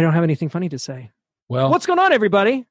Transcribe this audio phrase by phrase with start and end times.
[0.00, 1.10] I don't have anything funny to say.
[1.50, 2.64] Well, What's going on, everybody?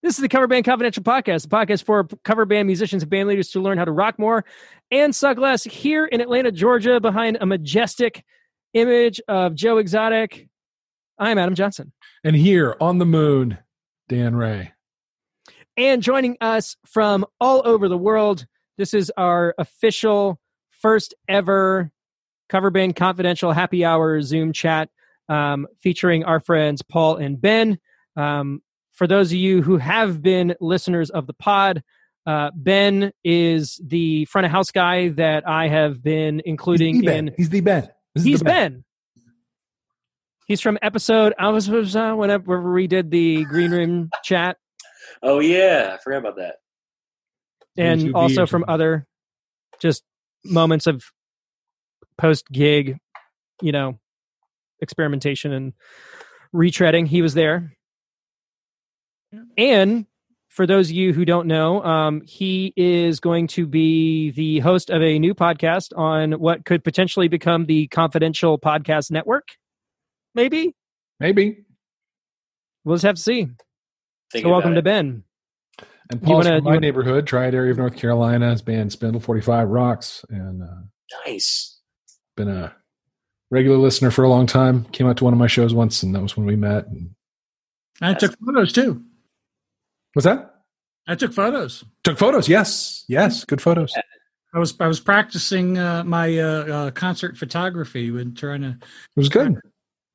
[0.00, 3.28] This is the Cover Band Confidential Podcast, the podcast for cover band musicians and band
[3.28, 4.44] leaders to learn how to rock more
[4.92, 8.24] and suck less here in Atlanta, Georgia, behind a majestic
[8.74, 10.48] image of Joe Exotic.
[11.18, 11.92] I'm Adam Johnson.
[12.22, 13.58] and here on the moon,
[14.08, 14.70] Dan Ray.
[15.76, 20.38] And joining us from all over the world, this is our official
[20.70, 21.90] first ever
[22.48, 24.90] Cover Band Confidential Happy Hour Zoom chat
[25.28, 27.78] um, featuring our friends Paul and Ben.
[28.16, 31.82] Um, for those of you who have been listeners of the pod,
[32.26, 37.06] uh, Ben is the front of house guy that I have been including He's in
[37.06, 37.34] Ben.
[37.36, 37.88] He's the Ben.
[38.14, 38.84] This He's the Ben.
[40.46, 41.34] He's from episode.
[41.38, 44.56] I was, was uh, whenever we did the green room chat,
[45.22, 46.56] Oh yeah, I forgot about that.
[47.76, 49.06] and also from other
[49.80, 50.02] just
[50.44, 51.02] moments of
[52.16, 52.98] post gig,
[53.62, 53.98] you know,
[54.80, 55.72] experimentation and
[56.54, 57.06] retreading.
[57.06, 57.72] He was there,
[59.56, 60.06] and
[60.48, 64.90] for those of you who don't know, um, he is going to be the host
[64.90, 69.48] of a new podcast on what could potentially become the Confidential Podcast Network.
[70.34, 70.74] Maybe
[71.20, 71.64] Maybe.
[72.84, 73.48] we'll just have to see.
[74.32, 74.82] Thinking So welcome about to.
[74.82, 75.24] Ben.
[76.10, 78.50] And You Paul's wanna- from my you wanna- neighborhood, Triad area of North Carolina.
[78.50, 80.24] His band Spindle 45 Rocks.
[80.30, 80.66] And uh,
[81.26, 81.80] Nice.
[82.36, 82.74] been a
[83.50, 84.84] regular listener for a long time.
[84.86, 86.86] Came out to one of my shows once, and that was when we met.
[86.88, 87.10] And
[88.00, 89.02] I took photos too.
[90.14, 90.54] what's that?
[91.06, 91.84] I took photos.
[92.04, 92.48] Took photos.
[92.48, 93.04] Yes.
[93.08, 93.44] Yes.
[93.44, 93.92] Good photos.
[94.54, 99.16] I was I was practicing uh, my uh, uh, concert photography and trying to It
[99.16, 99.58] was good.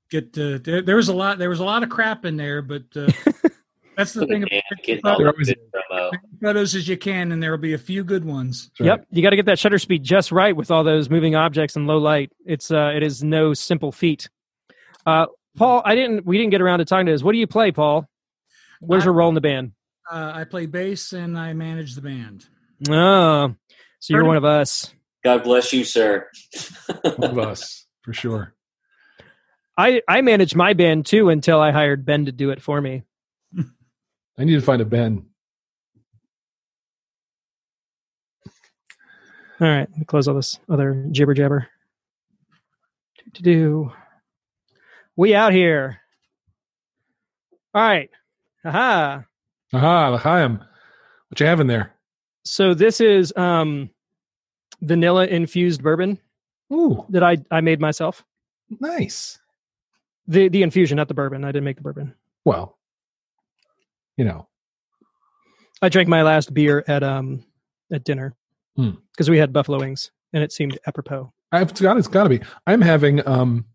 [0.09, 0.37] get.
[0.37, 1.37] Uh, there, there was a lot.
[1.39, 3.07] There was a lot of crap in there, but uh,
[3.97, 4.43] that's the thing.
[4.43, 5.57] About Dan getting They're all the always- good
[5.91, 6.11] promo.
[6.11, 8.71] taking photos as you can, and there will be a few good ones.
[8.79, 8.87] Right.
[8.87, 11.75] Yep, you got to get that shutter speed just right with all those moving objects
[11.75, 12.31] and low light.
[12.45, 14.29] It's uh, it is no simple feat.
[15.05, 15.27] Uh,
[15.57, 16.25] Paul, I didn't.
[16.25, 17.23] We didn't get around to talking to this.
[17.23, 18.07] What do you play, Paul?
[18.79, 19.71] Where's I- your role in the band?
[20.11, 22.45] Uh, I play bass and I manage the band.
[22.89, 23.55] Oh,
[23.99, 24.93] so you're Pretty- one of us.
[25.23, 26.27] God bless you, sir.
[27.15, 28.53] One of us, for sure.
[29.77, 33.03] I I managed my band too until I hired Ben to do it for me.
[34.37, 35.25] I need to find a Ben.
[39.61, 41.67] All right, let me close all this other jibber jabber.
[43.35, 43.91] To do.
[45.15, 45.99] We out here.
[47.73, 48.09] All right.
[48.65, 49.23] Aha.
[49.73, 50.59] Aha, L'chaim.
[51.29, 51.93] What you have in there?
[52.43, 53.89] So this is um
[54.81, 56.19] vanilla infused bourbon
[56.71, 58.23] Ooh, that I I made myself.
[58.79, 59.39] nice.
[60.27, 61.43] The the infusion, not the bourbon.
[61.43, 62.13] I didn't make the bourbon.
[62.45, 62.77] Well,
[64.17, 64.47] you know,
[65.81, 67.43] I drank my last beer at um
[67.91, 68.35] at dinner
[68.75, 68.91] Hmm.
[69.11, 71.31] because we had buffalo wings and it seemed apropos.
[71.51, 72.41] I've got it's got to be.
[72.65, 73.65] I'm having um,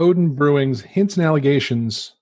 [0.00, 2.14] Oden Brewing's Hints and Allegations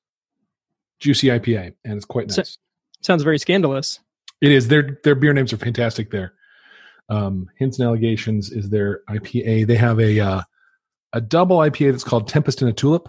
[1.00, 2.59] Juicy IPA, and it's quite So- nice.
[3.03, 4.00] Sounds very scandalous.
[4.41, 4.69] It is.
[4.69, 6.10] Their their beer names are fantastic.
[6.10, 6.32] There,
[7.10, 9.66] um, Hints and Allegations is their IPA.
[9.66, 10.43] They have a uh,
[11.12, 13.09] a double IPA that's called Tempest in a Tulip,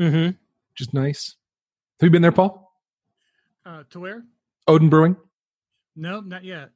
[0.00, 0.26] Mm-hmm.
[0.26, 1.36] which is nice.
[2.00, 2.67] Have you been there, Paul?
[3.68, 4.24] Uh, to where?
[4.66, 5.14] Oden Brewing.
[5.94, 6.70] No, not yet.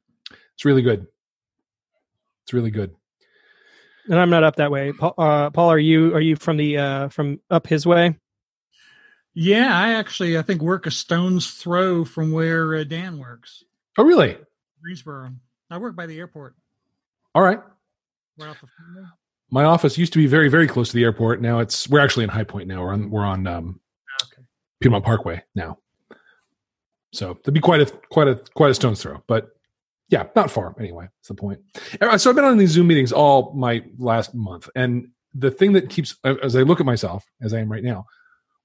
[0.53, 1.07] It's really good.
[2.45, 2.95] It's really good.
[4.09, 4.91] And I'm not up that way.
[4.91, 8.19] Paul, uh, Paul, are you are you from the uh from up his way?
[9.33, 13.63] Yeah, I actually I think work a stone's throw from where uh, Dan works,
[13.97, 14.37] Oh, really?
[14.83, 15.31] Greensboro.
[15.71, 16.55] I work by the airport.
[17.33, 17.59] All right.
[18.37, 19.07] Right off the freeway.
[19.49, 21.41] My office used to be very, very close to the airport.
[21.41, 22.83] Now it's we're actually in High Point now.
[22.83, 23.79] We're on we're on um,
[24.23, 24.43] Okay.
[24.81, 25.79] Piedmont Parkway now.
[27.13, 29.49] So that'd be quite a quite a quite a stone's throw, but
[30.09, 31.05] yeah, not far anyway.
[31.19, 31.59] That's the point.
[32.01, 35.73] Uh, So I've been on these Zoom meetings all my last month, and the thing
[35.73, 38.05] that keeps as I look at myself as I am right now,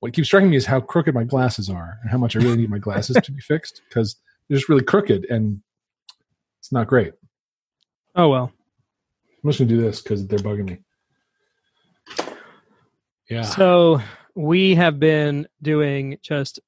[0.00, 2.56] what keeps striking me is how crooked my glasses are, and how much I really
[2.56, 4.16] need my glasses to be fixed because
[4.48, 5.60] they're just really crooked, and
[6.60, 7.12] it's not great.
[8.14, 8.50] Oh well.
[9.44, 10.78] I'm just gonna do this because they're bugging me.
[13.28, 13.42] Yeah.
[13.42, 14.00] So
[14.34, 16.60] we have been doing just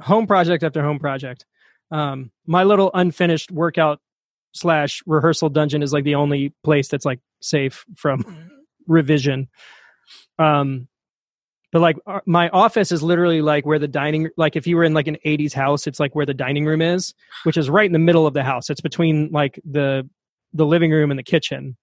[0.00, 1.46] home project after home project.
[1.90, 4.00] Um, my little unfinished workout
[4.52, 8.50] slash rehearsal dungeon is like the only place that's like safe from
[8.86, 9.48] revision.
[10.38, 10.88] Um,
[11.74, 14.84] but like uh, my office is literally like where the dining like if you were
[14.84, 17.12] in like an 80s house it's like where the dining room is
[17.42, 20.08] which is right in the middle of the house it's between like the
[20.54, 21.76] the living room and the kitchen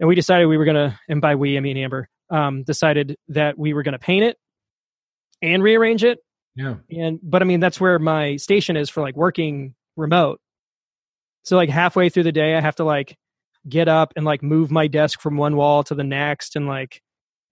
[0.00, 3.56] and we decided we were gonna and by we i mean amber um decided that
[3.56, 4.36] we were gonna paint it
[5.42, 6.18] and rearrange it
[6.56, 6.74] yeah.
[6.90, 10.40] and but i mean that's where my station is for like working remote
[11.42, 13.16] so like halfway through the day i have to like
[13.68, 17.02] get up and like move my desk from one wall to the next and like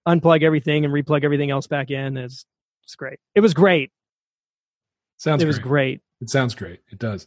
[0.06, 2.16] unplug everything and replug everything else back in.
[2.16, 2.44] is
[2.84, 3.18] it's great.
[3.34, 3.90] It was great.
[5.16, 5.68] Sounds it was great.
[5.68, 6.00] great.
[6.20, 6.80] It sounds great.
[6.90, 7.26] It does.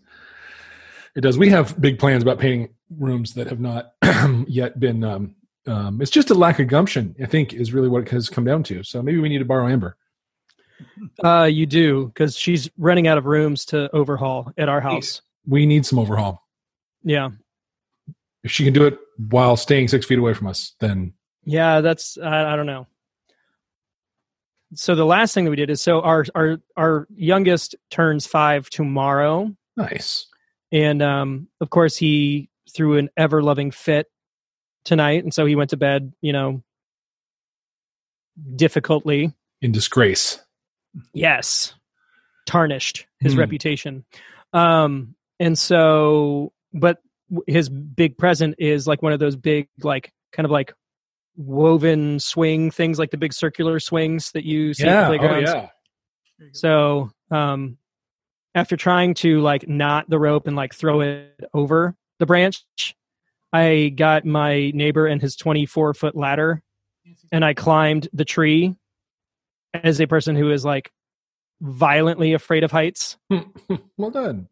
[1.15, 1.37] It does.
[1.37, 3.93] We have big plans about painting rooms that have not
[4.47, 5.03] yet been.
[5.03, 5.35] Um,
[5.65, 8.45] um, it's just a lack of gumption, I think, is really what it has come
[8.45, 8.83] down to.
[8.83, 9.97] So maybe we need to borrow Amber.
[11.23, 15.21] Uh, you do because she's running out of rooms to overhaul at our house.
[15.47, 16.43] We need some overhaul.
[17.03, 17.29] Yeah,
[18.43, 21.13] If she can do it while staying six feet away from us, then
[21.43, 21.81] yeah.
[21.81, 22.87] That's I, I don't know.
[24.73, 28.69] So the last thing that we did is so our our our youngest turns five
[28.69, 30.27] tomorrow, nice.
[30.71, 34.07] and um, of course he threw an ever loving fit
[34.83, 36.11] tonight, and so he went to bed.
[36.19, 36.63] You know,
[38.55, 39.33] difficultly.
[39.61, 40.39] In disgrace.
[41.13, 41.73] Yes.
[42.45, 43.39] Tarnished his Hmm.
[43.39, 44.05] reputation.
[44.53, 46.99] Um and so but
[47.47, 50.73] his big present is like one of those big like kind of like
[51.35, 54.99] woven swing things like the big circular swings that you see at Yeah.
[55.01, 55.51] the Oh, playgrounds.
[55.53, 55.67] yeah.
[56.53, 57.77] So um
[58.55, 62.63] after trying to like knot the rope and like throw it over the branch,
[63.53, 66.63] I got my neighbor and his 24 foot ladder
[67.31, 68.75] and I climbed the tree
[69.73, 70.91] as a person who is like
[71.61, 73.17] violently afraid of heights.
[73.97, 74.47] well done.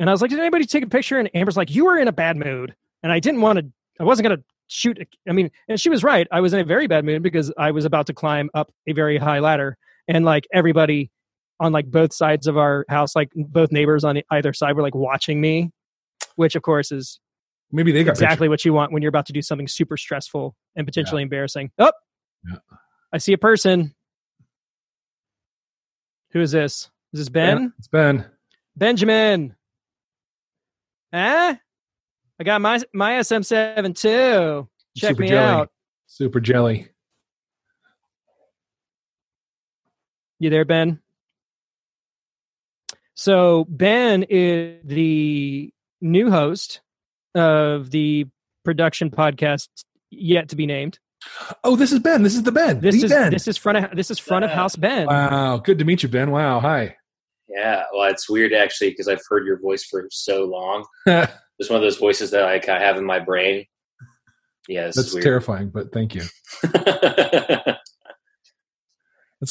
[0.00, 2.08] And I was like, "Did anybody take a picture?" And Amber's like, "You were in
[2.08, 3.66] a bad mood," and I didn't want to.
[4.00, 4.98] I wasn't going to shoot.
[5.28, 6.28] I mean, and she was right.
[6.30, 8.92] I was in a very bad mood because I was about to climb up a
[8.92, 9.76] very high ladder,
[10.06, 11.10] and like everybody
[11.60, 14.94] on like both sides of our house, like both neighbors on either side, were like
[14.94, 15.72] watching me,
[16.36, 17.18] which of course is
[17.70, 20.56] Maybe they got exactly what you want when you're about to do something super stressful
[20.74, 21.70] and potentially embarrassing.
[21.78, 21.92] Oh,
[22.48, 22.56] Yeah.
[23.12, 23.94] I see a person.
[26.32, 26.90] Who is this?
[27.12, 27.58] Is this Ben?
[27.58, 28.26] Yeah, it's Ben.
[28.76, 29.56] Benjamin.
[31.12, 31.56] Huh?
[32.40, 34.68] I got my my SM7 too.
[34.96, 35.38] Check Super me jelly.
[35.38, 35.70] out.
[36.06, 36.88] Super jelly.
[40.38, 41.00] You there, Ben?
[43.14, 46.80] So Ben is the new host
[47.34, 48.26] of the
[48.64, 49.68] production podcast
[50.10, 51.00] yet to be named.
[51.64, 52.22] Oh, this is Ben.
[52.22, 52.80] This is the Ben.
[52.80, 53.30] This The is Ben.
[53.32, 55.06] this is front of this is front of house Ben.
[55.06, 55.58] wow.
[55.58, 56.30] Good to meet you, Ben.
[56.30, 56.60] Wow.
[56.60, 56.96] Hi.
[57.48, 60.84] Yeah, well, it's weird actually because I've heard your voice for so long.
[61.60, 63.64] It's one of those voices that like I have in my brain.
[64.68, 65.24] Yeah, this That's is weird.
[65.24, 66.22] terrifying, but thank you.
[66.62, 67.80] That's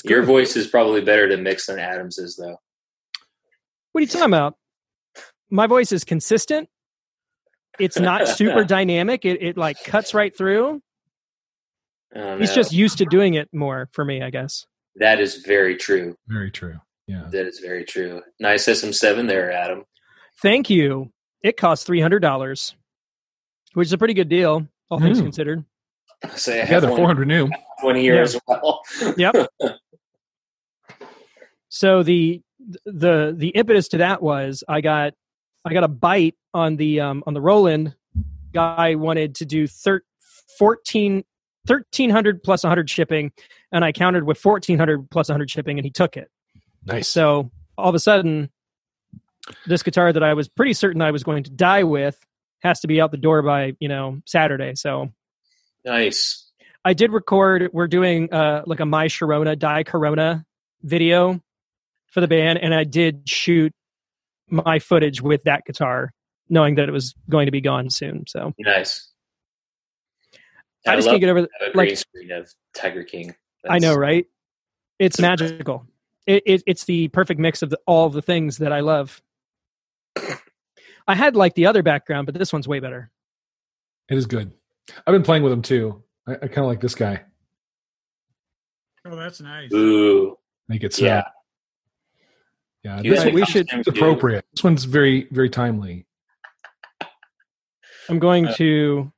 [0.02, 0.10] good.
[0.10, 2.58] your voice is probably better to mix than Adams's, though.
[3.92, 4.56] What are you talking about?
[5.50, 6.70] My voice is consistent.
[7.80, 9.26] It's not super dynamic.
[9.26, 10.82] It it like cuts right through.
[12.40, 14.66] He's just used to doing it more for me, I guess.
[14.96, 16.16] that is very true.
[16.28, 16.76] Very true.
[17.08, 17.28] Yeah.
[17.32, 18.22] That is very true.
[18.40, 19.84] Nice SM7 there, Adam.
[20.42, 21.12] Thank you.
[21.44, 22.76] It costs three hundred dollars,
[23.74, 25.24] which is a pretty good deal, all things Mm.
[25.24, 25.66] considered.
[26.36, 27.48] Say I Yeah, have they're 400 new.
[27.82, 28.22] one here Yeah.
[28.22, 28.82] as well.
[29.18, 29.36] Yep.
[31.70, 32.42] So the
[32.86, 35.14] the the impetus to that was I got
[35.66, 37.96] I got a bite on the um on the Roland
[38.54, 40.04] guy wanted to do thir-
[40.58, 41.24] 14
[41.68, 43.32] 1300 plus 100 shipping
[43.72, 46.30] and I countered with 1400 plus 100 shipping and he took it.
[46.86, 47.08] Nice.
[47.08, 48.50] So all of a sudden
[49.66, 52.18] this guitar that I was pretty certain I was going to die with
[52.60, 54.74] has to be out the door by, you know, Saturday.
[54.76, 55.10] So
[55.86, 56.46] nice.
[56.84, 57.70] I did record.
[57.74, 60.46] We're doing uh, like a My Sharona Die Corona
[60.84, 61.42] video
[62.08, 63.74] for the band, and I did shoot
[64.50, 66.14] my footage with that guitar,
[66.50, 68.24] knowing that it was going to be gone soon.
[68.28, 69.10] So Nice.
[70.86, 71.42] I, just can't get over.
[71.42, 73.36] The, to like- green screen of Tiger King.
[73.70, 74.26] I know, right?
[75.00, 75.86] It's magical.
[76.26, 79.22] It, it it's the perfect mix of the, all of the things that I love.
[81.08, 83.12] I had like the other background, but this one's way better.
[84.10, 84.52] it is good.
[85.06, 86.04] I've been playing with them too.
[86.28, 87.22] I, I kind of like this guy.
[89.06, 89.72] Oh, that's nice.
[89.74, 91.06] Ooh, Make it so.
[91.06, 91.24] yeah.
[92.84, 93.02] Yeah.
[93.02, 93.98] This, we should- it's dude.
[93.98, 94.46] appropriate.
[94.54, 96.06] This one's very, very timely.
[98.10, 99.12] I'm going Uh, to.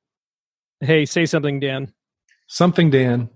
[0.81, 1.93] Hey, say something, Dan.
[2.47, 3.29] Something, Dan.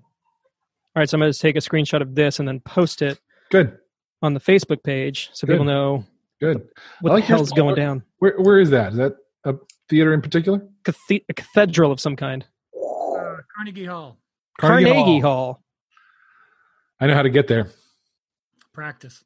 [0.95, 3.19] All right, so I'm going to take a screenshot of this and then post it
[3.51, 3.77] Good.
[4.21, 5.53] on the Facebook page so Good.
[5.53, 6.05] people know
[6.39, 6.67] Good.
[7.01, 7.63] what I like the your hell's style.
[7.65, 8.03] going down.
[8.19, 8.91] Where Where is that?
[8.93, 9.55] Is that a
[9.89, 10.65] theater in particular?
[10.83, 12.45] Cathe- a cathedral of some kind.
[12.75, 14.17] Uh, Carnegie Hall.
[14.59, 15.63] Carnegie, Hall.
[17.00, 17.69] I know how to get there.
[18.73, 19.23] Practice.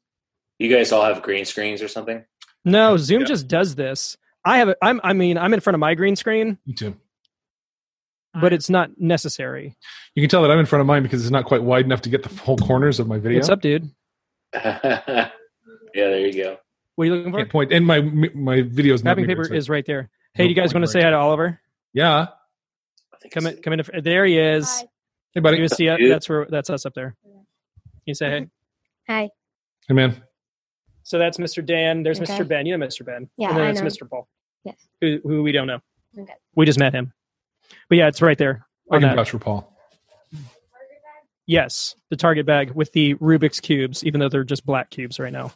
[0.58, 2.24] You guys all have green screens or something?
[2.64, 3.26] No, Zoom Yeah.
[3.26, 4.16] just does this.
[4.44, 4.68] I have.
[4.70, 5.00] A, I'm.
[5.04, 6.96] I mean, I'm in front of my green screen, Me too.
[8.40, 9.76] But it's not necessary.
[10.14, 12.02] You can tell that I'm in front of mine because it's not quite wide enough
[12.02, 13.38] to get the whole corners of my video.
[13.38, 13.90] What's up, dude?
[14.54, 15.30] yeah,
[15.94, 16.56] there you go.
[16.94, 17.38] What are you looking for?
[17.38, 17.72] Can't point.
[17.72, 20.10] And my my videos not Wrapping mirrored, paper so- is right there.
[20.34, 21.60] Hey, No you guys want to say right hi to Oliver?
[21.92, 22.26] Yeah.
[23.32, 23.56] Come in.
[23.62, 23.82] Come in.
[24.02, 24.68] There he is.
[24.68, 24.86] Hi.
[25.34, 25.58] Hey, buddy.
[25.58, 27.16] You see, that's where that's us up there.
[28.04, 28.46] You say hey.
[29.08, 29.30] Hi.
[29.88, 30.22] Hey, man.
[31.02, 31.64] So that's Mr.
[31.64, 32.02] Dan.
[32.02, 32.38] There's Okay.
[32.38, 32.46] Mr.
[32.46, 32.66] Ben.
[32.66, 33.04] You know Mr.
[33.04, 33.28] Ben.
[33.36, 33.86] Yeah, And then I it's know.
[33.86, 34.08] Mr.
[34.08, 34.28] Paul.
[34.64, 34.76] Yes.
[35.00, 35.80] Who, who we don't know.
[36.18, 36.34] Okay.
[36.54, 37.12] We just met him.
[37.88, 38.66] But yeah, it's right there.
[38.90, 39.72] I On can vouch for Paul.
[41.46, 45.32] Yes, the target bag with the Rubik's cubes, even though they're just black cubes right
[45.32, 45.52] now.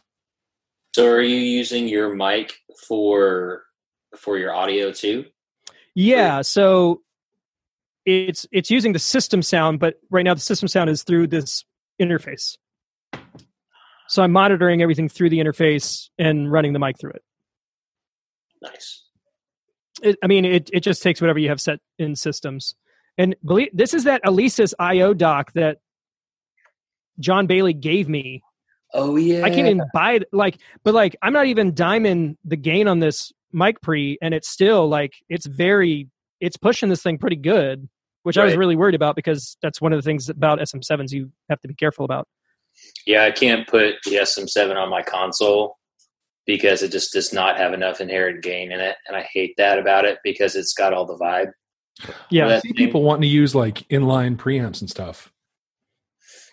[0.95, 2.53] So are you using your mic
[2.87, 3.63] for
[4.17, 5.25] for your audio too?
[5.95, 7.01] Yeah, so
[8.05, 11.63] it's it's using the system sound, but right now the system sound is through this
[12.01, 12.57] interface.
[14.07, 17.23] So I'm monitoring everything through the interface and running the mic through it.
[18.61, 19.02] Nice.
[20.03, 22.75] It I mean, it it just takes whatever you have set in systems.
[23.17, 25.77] And believe this is that Alesis IO Dock that
[27.19, 28.43] John Bailey gave me
[28.93, 29.43] Oh yeah.
[29.43, 30.23] I can't even buy it.
[30.31, 34.49] Like, but like, I'm not even diming the gain on this mic pre, and it's
[34.49, 37.89] still like it's very, it's pushing this thing pretty good,
[38.21, 41.31] which I was really worried about because that's one of the things about SM7s you
[41.49, 42.27] have to be careful about.
[43.05, 45.77] Yeah, I can't put the SM7 on my console
[46.45, 49.79] because it just does not have enough inherent gain in it, and I hate that
[49.79, 51.51] about it because it's got all the vibe.
[52.29, 55.31] Yeah, I see thing- people wanting to use like inline preamps and stuff.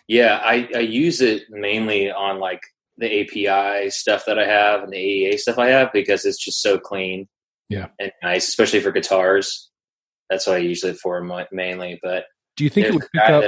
[0.07, 2.61] Yeah, I, I use it mainly on like
[2.97, 6.61] the API stuff that I have and the AEA stuff I have because it's just
[6.61, 7.27] so clean.
[7.69, 7.87] Yeah.
[7.99, 9.69] and nice, especially for guitars.
[10.29, 11.21] That's what I use it for
[11.51, 11.99] mainly.
[12.03, 12.25] But
[12.57, 13.43] Do you think it would pick up?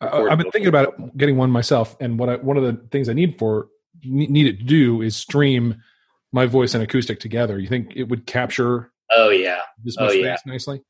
[0.00, 2.80] I I've been thinking about it, getting one myself, and what I, one of the
[2.90, 3.68] things I need for
[4.04, 5.82] ne- need it to do is stream
[6.32, 7.58] my voice and acoustic together.
[7.58, 10.36] You think it would capture Oh yeah, this Oh, much yeah.
[10.36, 10.82] space nicely?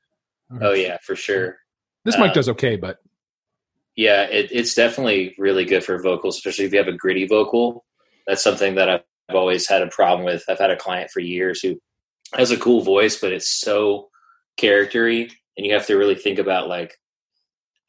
[0.60, 1.58] oh yeah, for sure.
[2.04, 2.98] This mic Uh, does okay, but
[3.96, 7.84] Yeah, it, it's definitely really good for vocals, especially if you have a gritty vocal.
[8.26, 9.02] That's something that I've
[9.34, 10.44] always had a problem with.
[10.48, 11.78] I've had a client for years who
[12.34, 14.08] has a cool voice, but it's so
[14.56, 16.98] charactery, and you have to really think about like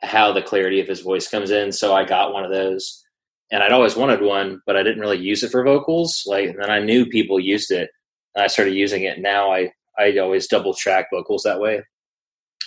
[0.01, 1.71] how the clarity of his voice comes in.
[1.71, 3.03] So I got one of those,
[3.51, 6.23] and I'd always wanted one, but I didn't really use it for vocals.
[6.25, 7.89] Like, and then I knew people used it,
[8.35, 9.19] and I started using it.
[9.19, 11.83] Now I I always double track vocals that way.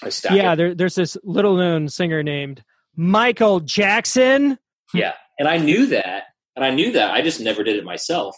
[0.03, 0.55] I stack yeah.
[0.55, 2.62] There, there's this little known singer named
[2.97, 4.59] Michael Jackson.
[4.93, 5.15] Yeah.
[5.39, 6.25] And I knew that.
[6.57, 7.12] And I knew that.
[7.12, 8.37] I just never did it myself.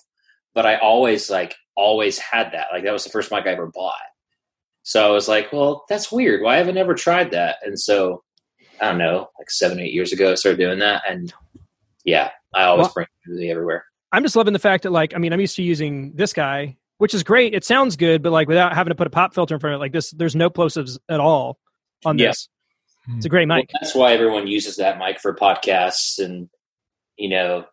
[0.54, 2.68] But I always like always had that.
[2.72, 3.94] Like that was the first mic I ever bought.
[4.84, 6.42] So I was like, well, that's weird.
[6.42, 7.56] Why haven't I ever tried that?
[7.64, 8.22] And so
[8.80, 11.02] I don't know, like seven, eight years ago I started doing that.
[11.08, 11.32] And
[12.04, 13.84] yeah, I always Well- bring it with everywhere.
[14.12, 16.76] I'm just loving the fact that like I mean I'm used to using this guy,
[16.99, 17.52] which is great.
[17.54, 19.78] It sounds good, but like without having to put a pop filter in front of
[19.78, 21.58] it, like this, there's no plosives at all
[22.04, 22.28] on Yeah.
[22.28, 22.49] this.
[23.16, 23.70] It's a great Well, mic.
[23.80, 26.49] that's why everyone uses that mic for podcasts and,
[27.18, 27.64] you know,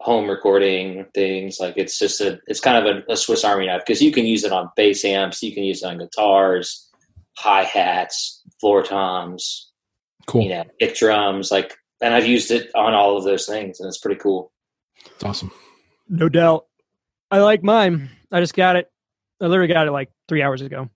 [0.00, 1.58] home recording things.
[1.60, 4.26] Like it's just a, it's kind of a, a Swiss Army knife because you can
[4.26, 6.90] use it on bass amps, you can use it on guitars,
[7.38, 9.72] hi hats, floor toms,
[10.26, 10.42] cool.
[10.42, 11.50] you know, kick drums.
[11.50, 14.52] Like, and I've used it on all of those things, and it's pretty cool.
[15.06, 15.50] It's awesome.
[16.08, 16.66] No doubt.
[17.30, 18.10] I like mine.
[18.32, 18.90] I just got it.
[19.40, 20.88] I literally got it like three hours ago,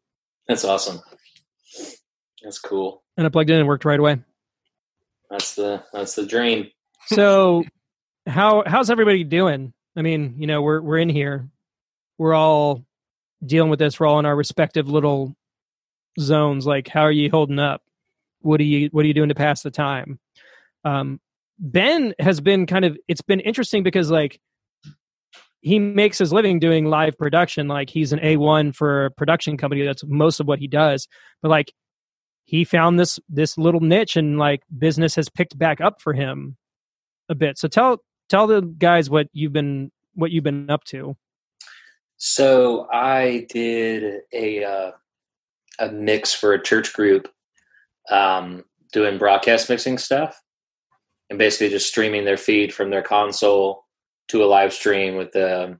[0.48, 1.00] That's awesome.
[2.42, 3.02] That's cool.
[3.16, 4.18] and I plugged in and worked right away.
[5.30, 6.68] That's the that's the dream.
[7.06, 7.64] So,
[8.26, 9.72] how how's everybody doing?
[9.96, 11.48] I mean, you know, we're we're in here.
[12.18, 12.84] We're all
[13.44, 13.98] dealing with this.
[13.98, 15.34] We're all in our respective little
[16.18, 16.66] zones.
[16.66, 17.82] Like, how are you holding up?
[18.40, 20.18] What are you What are you doing to pass the time?
[20.84, 21.20] Um,
[21.58, 22.96] ben has been kind of.
[23.08, 24.40] It's been interesting because like
[25.62, 27.68] he makes his living doing live production.
[27.68, 29.84] Like he's an A one for a production company.
[29.84, 31.06] That's most of what he does.
[31.40, 31.72] But like
[32.44, 36.56] he found this this little niche and like business has picked back up for him
[37.28, 37.58] a bit.
[37.58, 37.98] So tell
[38.28, 41.16] tell the guys what you've been what you've been up to.
[42.16, 44.90] So I did a uh,
[45.78, 47.28] a mix for a church group,
[48.10, 50.41] um, doing broadcast mixing stuff,
[51.30, 53.84] and basically just streaming their feed from their console
[54.28, 55.78] to a live stream with the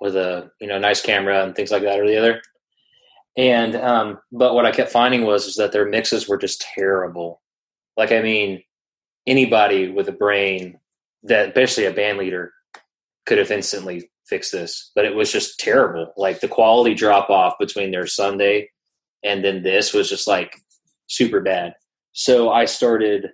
[0.00, 2.42] with a you know nice camera and things like that or the other.
[3.36, 7.42] And um, but what I kept finding was is that their mixes were just terrible.
[7.96, 8.62] Like I mean,
[9.26, 10.78] anybody with a brain
[11.24, 12.52] that, basically a band leader,
[13.26, 16.12] could have instantly fixed this, but it was just terrible.
[16.16, 18.68] Like the quality drop off between their Sunday
[19.24, 20.54] and then this was just like
[21.08, 21.74] super bad.
[22.12, 23.30] So I started,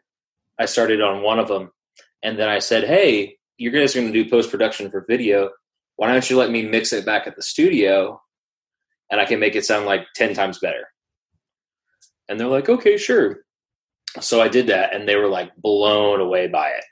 [0.61, 1.71] I started on one of them,
[2.23, 5.50] and then I said, "Hey, you guys are going to do post production for video.
[5.97, 8.21] Why don't you let me mix it back at the studio,
[9.11, 10.87] and I can make it sound like ten times better?"
[12.29, 13.38] And they're like, "Okay, sure."
[14.21, 16.85] So I did that, and they were like blown away by it.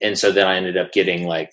[0.00, 1.50] And so then I ended up getting like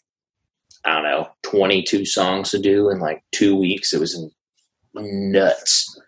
[0.86, 3.94] I don't know, 22 songs to do in like two weeks.
[3.94, 4.18] It was
[4.96, 6.00] nuts.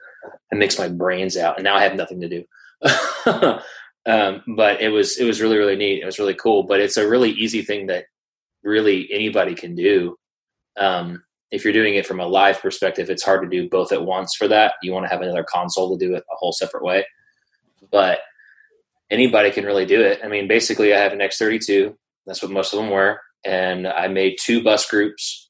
[0.52, 2.44] I mixed my brains out and now I have nothing to do.
[4.06, 6.02] Um, but it was it was really really neat.
[6.02, 6.64] It was really cool.
[6.64, 8.06] But it's a really easy thing that
[8.64, 10.16] really anybody can do.
[10.78, 14.06] Um, if you're doing it from a live perspective, it's hard to do both at
[14.06, 14.36] once.
[14.36, 17.06] For that, you want to have another console to do it a whole separate way.
[17.92, 18.20] But
[19.10, 20.22] anybody can really do it.
[20.24, 21.94] I mean, basically, I have an X32.
[22.26, 25.50] That's what most of them were, and I made two bus groups.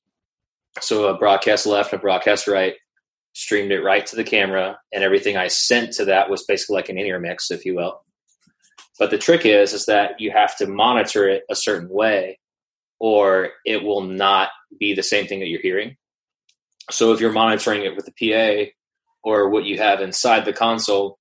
[0.80, 2.74] So a broadcast left, a broadcast right.
[3.34, 6.90] Streamed it right to the camera, and everything I sent to that was basically like
[6.90, 8.04] an in-ear mix, if you will.
[9.02, 12.38] But the trick is, is that you have to monitor it a certain way,
[13.00, 15.98] or it will not be the same thing that you're hearing.
[16.92, 18.70] So if you're monitoring it with the PA
[19.24, 21.18] or what you have inside the console,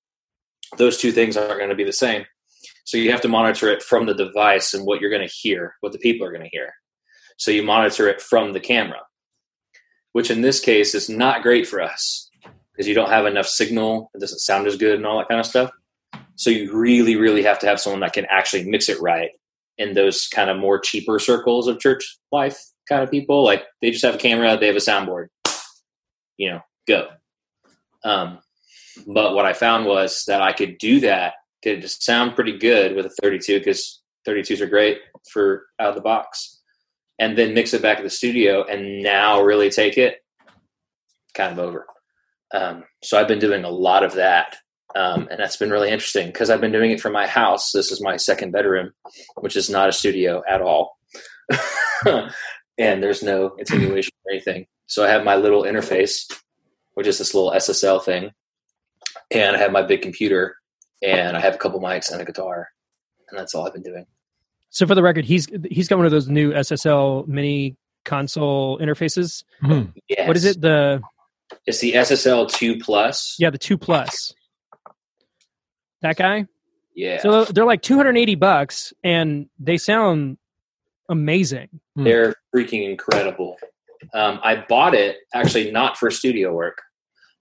[0.76, 2.26] those two things aren't going to be the same.
[2.84, 5.76] So you have to monitor it from the device and what you're going to hear,
[5.80, 6.75] what the people are going to hear.
[7.38, 9.00] So you monitor it from the camera,
[10.12, 12.28] which in this case is not great for us
[12.75, 14.10] because you don't have enough signal.
[14.14, 15.70] It doesn't sound as good and all that kind of stuff.
[16.40, 19.28] So you really, really have to have someone that can actually mix it right
[19.76, 23.44] in those kind of more cheaper circles of church life kind of people.
[23.44, 25.26] Like they just have a camera, they have a soundboard,
[26.38, 27.09] you know, go.
[28.04, 28.38] Um,
[29.06, 33.04] but what I found was that I could do that, could sound pretty good with
[33.04, 36.62] a 32 because 32s are great for out of the box,
[37.18, 40.25] and then mix it back to the studio and now really take it
[41.35, 41.85] kind of over.
[42.54, 44.56] Um, so I've been doing a lot of that.
[44.97, 47.70] Um, and that's been really interesting because I've been doing it from my house.
[47.73, 48.92] This is my second bedroom,
[49.37, 50.99] which is not a studio at all.
[52.06, 54.66] and there's no attenuation or anything.
[54.87, 56.32] So I have my little interface,
[56.94, 58.32] which is this little SSL thing
[59.30, 60.56] and I have my big computer,
[61.02, 62.68] and I have a couple mics and a guitar,
[63.28, 64.06] and that's all I've been doing.
[64.70, 69.44] So for the record, he's he's got one of those new SSL mini console interfaces.
[69.62, 69.90] Mm-hmm.
[70.09, 70.28] Yes.
[70.28, 70.61] What is it?
[70.61, 71.00] The
[71.66, 73.37] it's the SSL two plus.
[73.38, 74.32] Yeah, the two plus.
[76.02, 76.47] That guy.
[76.95, 77.21] Yeah.
[77.21, 80.39] So they're like 280 bucks, and they sound
[81.08, 81.69] amazing.
[81.97, 82.04] Hmm.
[82.04, 83.56] They're freaking incredible.
[84.15, 86.80] Um, I bought it actually not for studio work.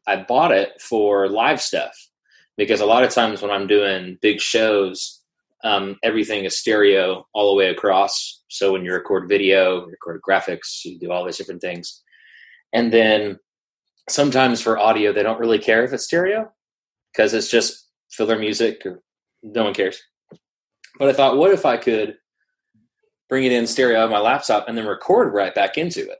[0.07, 1.93] I bought it for live stuff
[2.57, 5.21] because a lot of times when I'm doing big shows,
[5.63, 8.41] um, everything is stereo all the way across.
[8.49, 12.01] So when you record video, record graphics, you do all these different things.
[12.73, 13.39] And then
[14.09, 16.51] sometimes for audio, they don't really care if it's stereo
[17.13, 19.01] because it's just filler music or
[19.43, 20.01] no one cares.
[20.97, 22.17] But I thought, what if I could
[23.29, 26.17] bring it in stereo on my laptop and then record right back into it?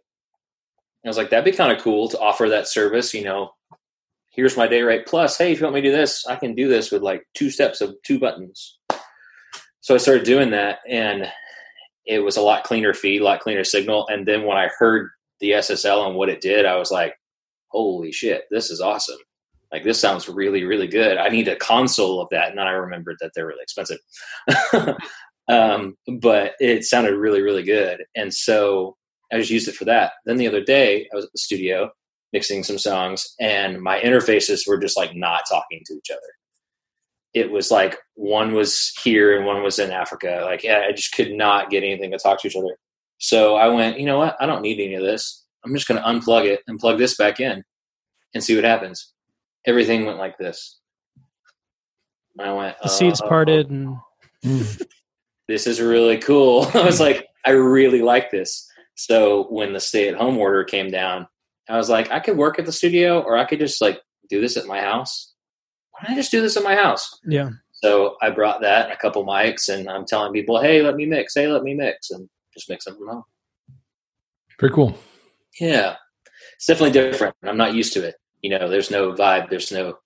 [1.05, 3.51] I was like, that'd be kind of cool to offer that service, you know,
[4.39, 6.55] here's my day rate plus hey if you want me to do this i can
[6.55, 8.79] do this with like two steps of two buttons
[9.81, 11.29] so i started doing that and
[12.05, 15.09] it was a lot cleaner feed a lot cleaner signal and then when i heard
[15.39, 17.15] the ssl and what it did i was like
[17.67, 19.19] holy shit this is awesome
[19.71, 21.17] like this sounds really really good.
[21.17, 23.99] I need a console of that and then i remembered that they're really expensive.
[25.47, 28.03] Um, but it sounded really really good.
[28.15, 28.95] And so
[29.33, 30.11] i just used it for that.
[30.25, 31.89] Then the other day i was at the studio
[32.31, 36.21] mixing some songs and my interfaces were just like not talking to each other.
[37.33, 40.41] It was like one was here and one was in africa.
[40.45, 42.77] Like yeah i just could not get anything to talk to each other.
[43.17, 44.37] So i went you know what?
[44.39, 45.45] I don't need any of this.
[45.65, 47.63] I'm just going to unplug it and plug this back in
[48.33, 49.13] and see what happens
[49.65, 50.79] everything went like this
[52.39, 53.97] i went the seats parted and
[54.43, 54.85] mm.
[55.47, 57.01] this is really cool i was mm.
[57.01, 61.27] like i really like this so when the stay at home order came down
[61.69, 64.41] I was like, I could work at the studio or I could just like do
[64.41, 65.33] this at my house.
[65.91, 67.19] Why don't I just do this at my house?
[67.23, 67.51] Yeah.
[67.73, 71.05] So I brought that and a couple mics and I'm telling people, hey, let me
[71.05, 71.35] mix.
[71.35, 72.09] Hey, let me mix.
[72.09, 73.23] And just mix them from home.
[74.59, 74.97] Very cool.
[75.59, 75.95] Yeah.
[76.55, 77.35] It's definitely different.
[77.43, 78.15] I'm not used to it.
[78.41, 79.49] You know, there's no vibe.
[79.49, 79.97] There's no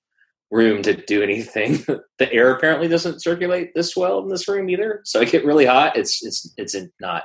[0.52, 1.78] room to do anything.
[2.20, 5.02] the air apparently doesn't circulate this well in this room either.
[5.04, 5.98] So I get really hot.
[5.98, 7.24] It's, it's, it's not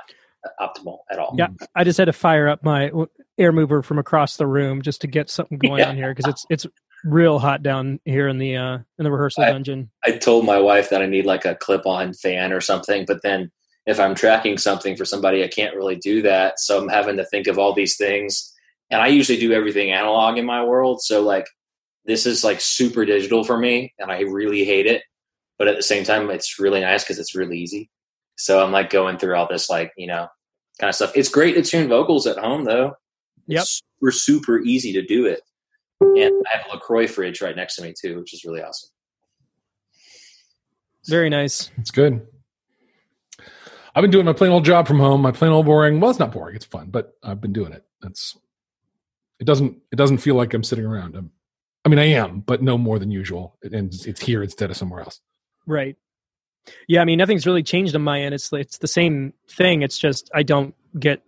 [0.59, 1.35] optimal at all.
[1.37, 2.91] Yeah, I just had to fire up my
[3.37, 5.89] air mover from across the room just to get something going yeah.
[5.89, 6.67] on here because it's it's
[7.05, 9.89] real hot down here in the uh in the rehearsal I, dungeon.
[10.03, 13.51] I told my wife that I need like a clip-on fan or something, but then
[13.85, 16.59] if I'm tracking something for somebody, I can't really do that.
[16.59, 18.53] So I'm having to think of all these things.
[18.91, 21.01] And I usually do everything analog in my world.
[21.01, 21.47] So like
[22.05, 25.03] this is like super digital for me and I really hate it.
[25.57, 27.89] But at the same time, it's really nice because it's really easy.
[28.37, 30.27] So I'm like going through all this like, you know,
[30.79, 31.11] kind of stuff.
[31.15, 32.93] It's great to tune vocals at home though.
[33.47, 33.61] Yep.
[33.61, 35.41] It's super, super easy to do it.
[36.01, 38.89] And I have a LaCroix fridge right next to me too, which is really awesome.
[41.07, 41.71] Very nice.
[41.77, 42.25] It's good.
[43.95, 45.21] I've been doing my plain old job from home.
[45.21, 45.99] My plain old boring.
[45.99, 46.55] Well, it's not boring.
[46.55, 47.83] It's fun, but I've been doing it.
[48.01, 48.37] That's.
[49.39, 49.77] It doesn't.
[49.91, 51.15] It doesn't feel like I'm sitting around.
[51.15, 51.31] I'm,
[51.85, 53.57] I mean, I am, but no more than usual.
[53.63, 55.21] And it's here instead of somewhere else.
[55.65, 55.95] Right.
[56.87, 58.35] Yeah, I mean nothing's really changed on my end.
[58.35, 59.81] It's it's the same thing.
[59.81, 61.21] It's just I don't get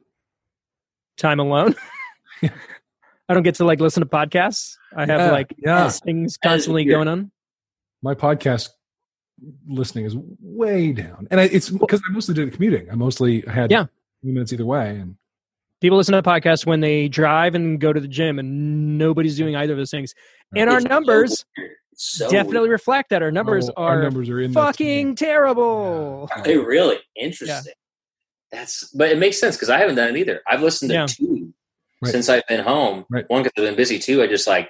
[1.17, 1.75] time alone.
[2.43, 4.75] I don't get to like listen to podcasts.
[4.95, 5.89] I have Yeah, like yeah.
[5.89, 7.31] things constantly going on.
[8.03, 8.69] My podcast
[9.67, 12.89] listening is way down, and I, it's because I mostly did commuting.
[12.91, 13.85] I mostly had Yeah.
[14.21, 15.15] few minutes either way, and
[15.81, 19.55] People listen to podcasts when they drive and go to the gym, and nobody's doing
[19.55, 20.13] either of those things.
[20.55, 21.45] And our It's so numbers
[21.93, 23.21] so definitely reflect that.
[23.21, 26.29] Our numbers oh, our are numbers are in fucking terrible.
[26.35, 26.45] weird.
[26.45, 27.73] They really interesting.
[28.51, 30.41] That's but it makes sense because I haven't done it either.
[30.47, 31.05] I've listened to Yeah.
[31.07, 31.53] two
[32.01, 32.11] Right.
[32.11, 33.05] since I've been home.
[33.11, 33.25] Right.
[33.29, 33.99] One because I've been busy.
[33.99, 34.67] Two, I just like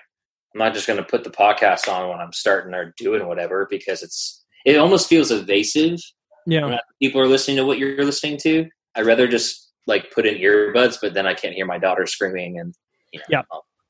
[0.53, 3.67] I'm not just going to put the podcast on when I'm starting or doing whatever
[3.69, 5.99] because it's it almost feels evasive
[6.45, 6.65] Yeah.
[6.65, 8.67] when people are listening to what you're listening to.
[8.95, 12.59] I'd rather just like put in earbuds, but then I can't hear my daughter screaming
[12.59, 12.73] and
[13.11, 13.43] you know,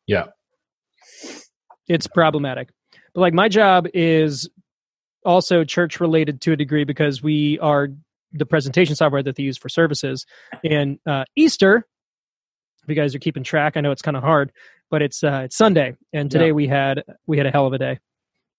[0.08, 0.26] Yeah.
[1.88, 2.70] it's problematic.
[3.14, 4.50] But like my job is
[5.26, 7.90] also church related to a degree because we are
[8.34, 10.26] the presentation software that they use for services.
[10.64, 11.86] And uh, Easter,
[12.84, 14.52] if you guys are keeping track, I know it's kind of hard,
[14.90, 16.54] but it's uh, it's Sunday, and today Yeah.
[16.54, 18.00] we had we had a hell of a day.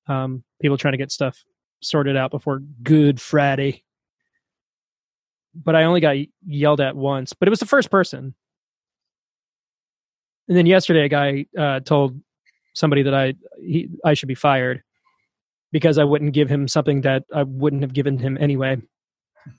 [0.07, 1.42] Um, people trying to get stuff
[1.81, 3.83] sorted out before Good Friday.
[5.55, 8.35] But I only got yelled at once, but it was the first person.
[10.49, 12.21] And then yesterday, a guy uh, told
[12.75, 14.83] somebody that I he, I should be fired
[15.73, 18.77] because I wouldn't give him something that I wouldn't have given him anyway.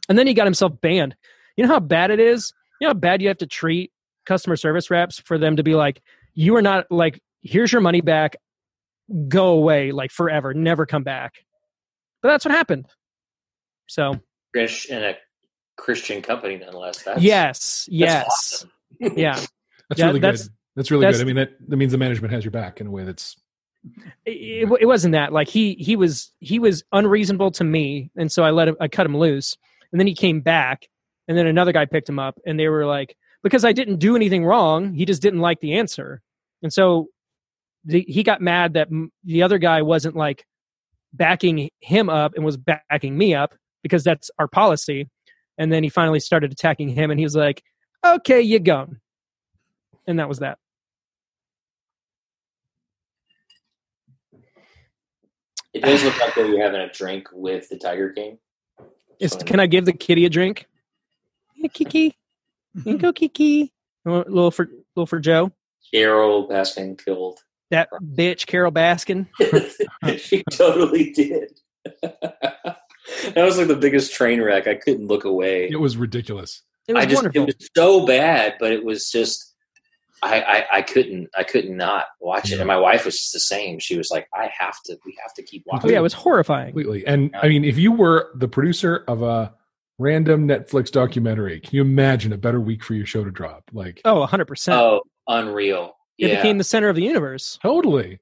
[0.10, 1.16] And then he got himself banned.
[1.58, 2.54] You know how bad it is.
[2.80, 3.92] You know how bad you have to treat
[4.26, 6.02] customer service reps for them to be like,
[6.34, 8.36] you are not like, here's your money back,
[9.28, 11.34] go away like forever, never come back.
[12.22, 12.86] But that's what happened.
[13.88, 14.20] So
[14.54, 15.16] Chris- in a
[15.78, 17.04] Christian company nonetheless.
[17.04, 18.72] That's, yes, that's yes, awesome.
[19.18, 19.36] yeah.
[19.90, 20.54] that's Yeah, really that's- good.
[20.76, 21.24] That's really that's- good.
[21.24, 23.36] I mean, that, that means the management has your back in a way that's
[24.26, 28.32] it, it, it wasn't that like he he was he was unreasonable to me and
[28.32, 29.58] so i let him i cut him loose
[29.92, 30.88] and then he came back
[31.28, 34.16] and then another guy picked him up and they were like because i didn't do
[34.16, 36.22] anything wrong he just didn't like the answer
[36.62, 37.08] and so
[37.84, 40.46] the, he got mad that m- the other guy wasn't like
[41.12, 45.10] backing him up and was backing me up because that's our policy
[45.58, 47.64] and then he finally started attacking him and he was like
[48.06, 49.00] okay you gone
[50.08, 50.58] and that was that
[55.74, 58.38] It does look like you're having a drink with the Tiger King.
[59.20, 60.68] Is, can I give the kitty a drink?
[61.56, 62.16] Hey, Kiki.
[62.84, 63.74] Here you go, Kiki.
[64.06, 65.52] A little for little for Joe.
[65.92, 67.40] Carole Baskin killed.
[67.72, 69.28] That bitch, Carole Baskin.
[70.20, 71.60] she totally did.
[73.36, 74.68] that was like the biggest train wreck.
[74.68, 75.68] I couldn't look away.
[75.70, 76.62] it was ridiculous.
[76.88, 77.44] It was I just wonderful.
[77.44, 79.54] it was so bad, but it was just
[80.22, 82.60] I, I I couldn't I couldn't not watch it.
[82.60, 83.80] And my wife was just the same.
[83.80, 85.90] She was like, I have to we have to keep oh watching.
[85.92, 86.68] yeah, it was horrifying.
[86.68, 87.06] Completely.
[87.06, 89.54] And I mean, if you were the producer of a
[90.00, 93.64] random Netflix documentary, can you imagine a better week for your show to drop?
[93.74, 94.74] Like, Oh, 100%.
[94.74, 95.94] Oh, unreal.
[96.18, 96.36] it Yeah.
[96.38, 97.60] became the center of the universe.
[97.62, 98.20] totally.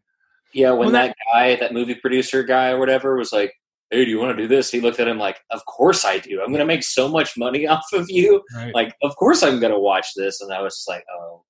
[0.54, 3.54] Yeah, when Well, that, guy, that movie producer guy or whatever, was like,
[3.91, 6.17] "Hey, do you want to do this?" He looked at him like, "Of course I
[6.17, 6.41] do.
[6.41, 8.41] I'm going to make so much money off of you.
[8.56, 8.73] Right.
[8.73, 11.43] Like, of course I'm going to watch this." And I was just like, "Oh,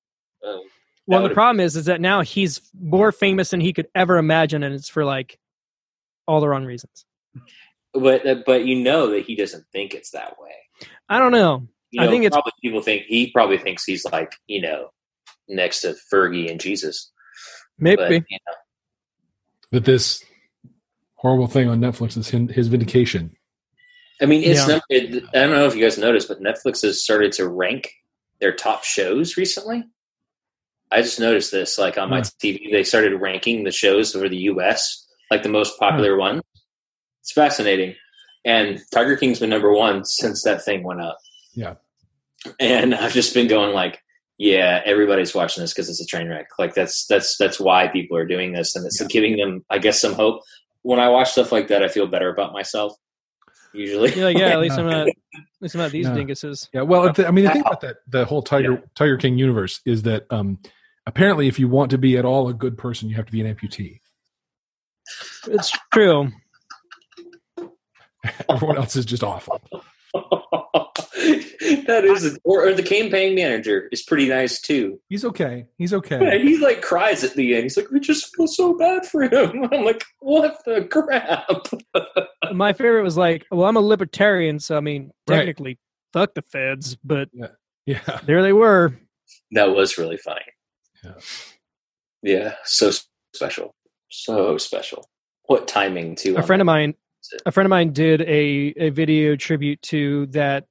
[0.44, 0.64] oh."
[1.08, 4.18] Well, the would've- problem is, is that now he's more famous than he could ever
[4.18, 5.40] imagine, and it's for like
[6.28, 7.06] all the wrong reasons.
[7.94, 10.88] But uh, but you know that he doesn't think it's that way.
[11.10, 11.68] I don't know.
[11.90, 14.92] You I know, think it's- probably people think he probably thinks he's like you know
[15.50, 17.12] next to Fergie and Jesus.
[17.78, 17.98] Maybe.
[18.04, 18.54] But you know,
[19.72, 20.24] that this
[21.22, 23.36] horrible thing on Netflix is his, his vindication.
[24.22, 24.68] I mean, it's Yeah.
[24.76, 27.92] num- it, I don't know if you guys noticed, but Netflix has started to rank
[28.40, 29.84] their top shows recently.
[30.92, 32.22] I just noticed this, like on my.
[32.22, 35.08] TV, they started ranking the shows over the U.S.
[35.30, 36.42] like the most popular one.
[37.22, 37.96] It's fascinating,
[38.44, 41.18] and Tiger King's been number one since that thing went up.
[41.54, 41.76] Yeah.
[42.60, 44.02] and I've just been going like,
[44.38, 46.48] yeah, everybody's watching this because it's a train wreck.
[46.60, 49.08] Like that's that's that's why people are doing this, and it's Yeah.
[49.08, 50.42] giving them, I guess, some hope.
[50.84, 52.94] When I watch stuff like that, I feel better about myself.
[53.74, 55.14] Usually, You're like, yeah, at least I'm not, at
[55.62, 56.16] least I'm not these No.
[56.16, 56.68] dinguses.
[56.74, 56.82] Yeah.
[56.82, 58.80] Well, the, I mean, the thing about that, the whole Tiger Yeah.
[58.96, 60.60] Tiger King universe is that um,
[61.06, 63.42] apparently, if you want to be at all a good person, you have to be
[63.42, 64.00] an amputee.
[65.48, 66.30] It's true.
[68.50, 69.62] Everyone else is just awful.
[71.88, 75.00] that is, or, or the campaign manager is pretty nice too.
[75.10, 75.66] He's okay.
[75.78, 76.42] He's Yeah, okay.
[76.42, 77.64] he like cries at the end.
[77.64, 81.48] He's like, "I just feel so bad for him." I'm like, "What the crap?"
[82.54, 85.38] My favorite was like, well, I'm a libertarian, so I mean, Right.
[85.38, 85.80] technically,
[86.14, 87.30] fuck the feds, but
[87.86, 88.00] Yeah.
[88.26, 88.98] there they were.
[89.52, 90.42] that was really funny.
[91.04, 91.14] Yeah.
[92.24, 92.92] Yeah, so
[93.34, 93.74] special,
[94.10, 95.10] so special.
[95.46, 96.36] What timing too?
[96.38, 96.94] A friend of mine,
[97.46, 100.66] a friend of mine did a a video tribute to that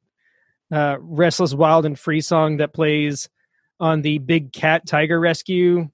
[0.72, 3.28] uh, "Restless, Wild, and Free" song that plays
[3.78, 5.88] on the Big Cat Tiger Rescue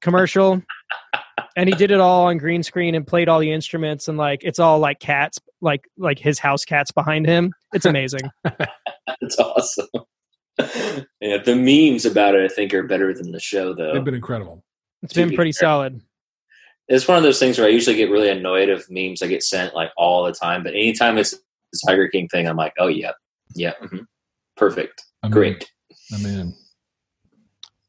[0.00, 0.62] commercial.
[1.56, 4.40] and he did it all on green screen and played all the instruments and like
[4.42, 8.20] it's all like cats like like his house cats behind him it's amazing
[9.20, 9.86] it's awesome.
[11.20, 13.92] yeah, the memes about it, I think, are better than the show, though.
[13.92, 14.62] They've been incredible.
[15.02, 15.66] it's To been be pretty fair.
[15.66, 16.00] solid
[16.88, 19.42] It's one of those things where I usually get really annoyed of memes I get
[19.42, 20.62] sent like all the time.
[20.62, 23.12] But anytime it's the Tiger King thing, I'm like, oh yeah,
[23.54, 24.06] yeah, mhm.
[24.56, 25.68] perfect, I'm great.
[26.10, 26.16] In.
[26.18, 26.54] I'm in.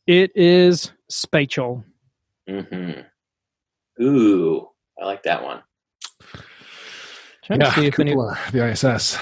[0.07, 1.83] it is spatial
[2.47, 2.91] hmm
[4.01, 4.67] Ooh,
[5.01, 5.61] I like that one.
[7.43, 9.17] trying to see if any the ISS.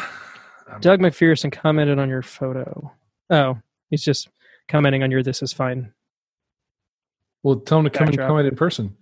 [0.82, 2.92] doug mcpherson commented on your photo
[3.30, 3.58] oh
[3.90, 4.28] he's just
[4.68, 5.94] commenting on your this is fine
[7.44, 8.96] Well, tell them to come and comment in person.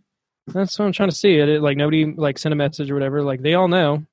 [0.47, 2.93] that's what i'm trying to see it, it like nobody like sent a message or
[2.95, 4.03] whatever like they all know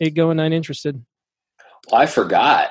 [0.00, 1.04] eight going nine interested Well,
[1.92, 2.70] I forgot.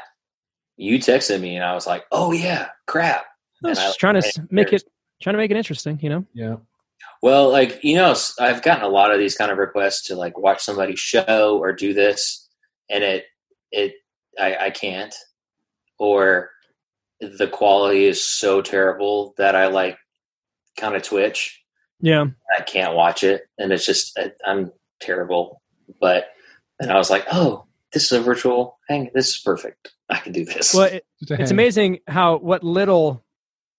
[0.78, 3.22] You texted me, and I was like, oh yeah, crap.
[3.22, 3.26] I
[3.64, 4.84] And was I- just trying to make it
[5.22, 6.56] trying to make it interesting you know Yeah.
[7.22, 10.38] Well, like you know, I've gotten a lot of these kind of requests to like
[10.38, 12.48] watch somebody's show or do this,
[12.90, 13.26] and it
[13.72, 13.94] it
[14.40, 15.14] I, I can't,
[15.98, 16.50] or
[17.20, 19.98] the quality is so terrible that I like
[20.78, 21.62] kind of twitch.
[22.00, 22.26] yeah
[22.58, 25.62] I can't watch it, and it's just I- I'm terrible.
[26.00, 26.28] But
[26.80, 29.10] and I was like, oh, this is a virtual hang.
[29.14, 29.94] This is perfect.
[30.10, 30.74] I can do this.
[30.74, 33.24] well it, Just it's amazing how what little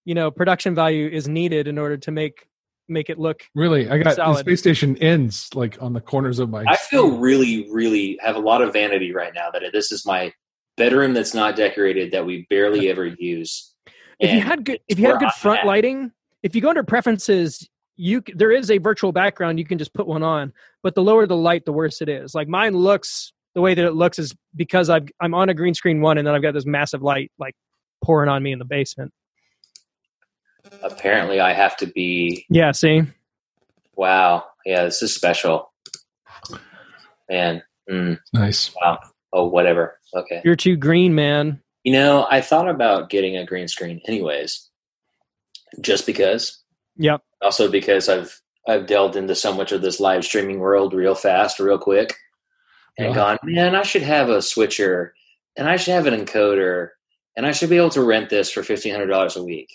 [0.04, 2.46] you know production value is needed in order to make
[2.88, 6.50] make it look Really, I got the space station ends like on the corners of
[6.50, 6.64] my.
[6.68, 10.32] I feel really, really have a lot of vanity right now that this is my
[10.76, 13.74] bedroom that's not decorated that we barely ever use.
[14.18, 15.66] if you had good if you had good front at.
[15.66, 16.10] lighting
[16.42, 20.06] if you go under preferences you there is a virtual background you can just put
[20.06, 23.60] one on but the lower the light the worse it is like mine looks the
[23.60, 26.34] way that it looks is because I've, i'm on a green screen one and then
[26.34, 27.54] i've got this massive light like
[28.02, 29.12] pouring on me in the basement
[30.82, 33.02] apparently I have to be yeah see
[34.00, 35.70] wow, yeah, this is special.
[37.28, 37.62] Man.
[37.88, 38.74] Mm, nice.
[38.80, 38.98] Wow.
[39.32, 39.98] Oh whatever.
[40.14, 40.40] Okay.
[40.44, 44.68] you're too green man You know, I thought about getting a green screen anyways.
[45.80, 46.62] Just because.
[46.96, 51.14] yep Also because I've I've delved into so much of this live streaming world real
[51.14, 52.14] fast, real quick.
[52.98, 53.14] And Yeah.
[53.14, 55.14] gone, man, I should have a switcher
[55.56, 56.88] and I should have an encoder
[57.36, 59.68] and I should be able to rent this for fifteen hundred dollars a week.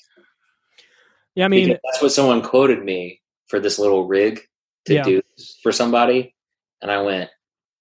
[1.35, 4.41] yeah i mean Because that's what someone quoted me for this little rig
[4.85, 5.03] to Yeah.
[5.03, 5.21] do
[5.63, 6.35] for somebody.
[6.81, 7.29] And I went,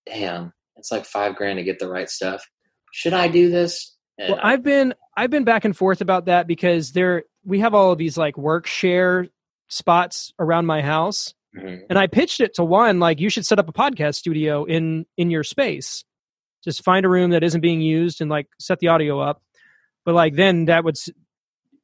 [0.07, 2.45] damn, it's like five grand to get the right stuff.
[2.93, 3.95] Should I do this?
[4.19, 7.75] And Well, I've been I've been back and forth about that because there we have
[7.75, 9.29] all of these like work share
[9.69, 11.83] spots around my house, Mhm.
[11.89, 15.07] and I pitched it to one like you should set up a podcast studio in
[15.17, 16.05] in your space.
[16.65, 19.43] Just find a room that isn't being used and like set the audio up.
[20.05, 20.97] But like then that would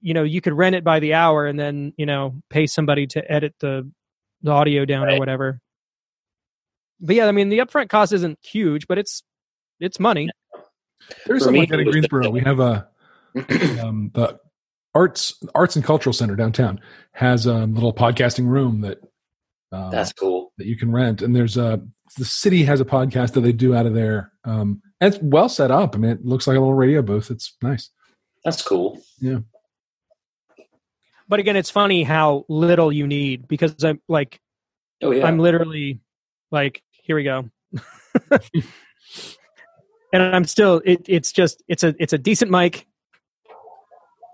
[0.00, 3.06] you know you could rent it by the hour and then you know pay somebody
[3.09, 3.90] to edit the
[4.42, 5.61] the audio down or whatever.
[7.00, 9.22] But yeah, I mean the upfront cost isn't huge, but it's
[9.78, 10.28] it's money.
[11.26, 12.30] There's For something me, like that in was the- Greensboro.
[12.30, 12.88] We have a
[13.85, 14.38] um, the
[14.94, 16.80] arts arts and cultural center downtown
[17.12, 18.98] has a little podcasting room that
[19.72, 20.52] um, That's cool.
[20.59, 21.80] that you can rent, and there's a
[22.18, 24.33] the city has a podcast that they do out of there.
[24.44, 25.94] Um, and it's well set up.
[25.94, 27.30] I mean, it looks like a little radio booth.
[27.30, 27.88] It's nice.
[28.44, 29.00] That's cool.
[29.20, 29.38] Yeah.
[31.28, 34.40] But again it's funny how little you need because i'm like
[35.00, 35.24] Oh yeah.
[35.26, 36.00] i'm literally
[36.50, 37.48] like here we go
[40.12, 42.85] and i'm still it, it's just it's a it's a decent mic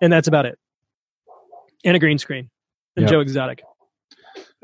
[0.01, 0.59] and that's about it
[1.85, 2.49] and a green screen
[2.96, 3.11] and Yep.
[3.11, 3.62] joe exotic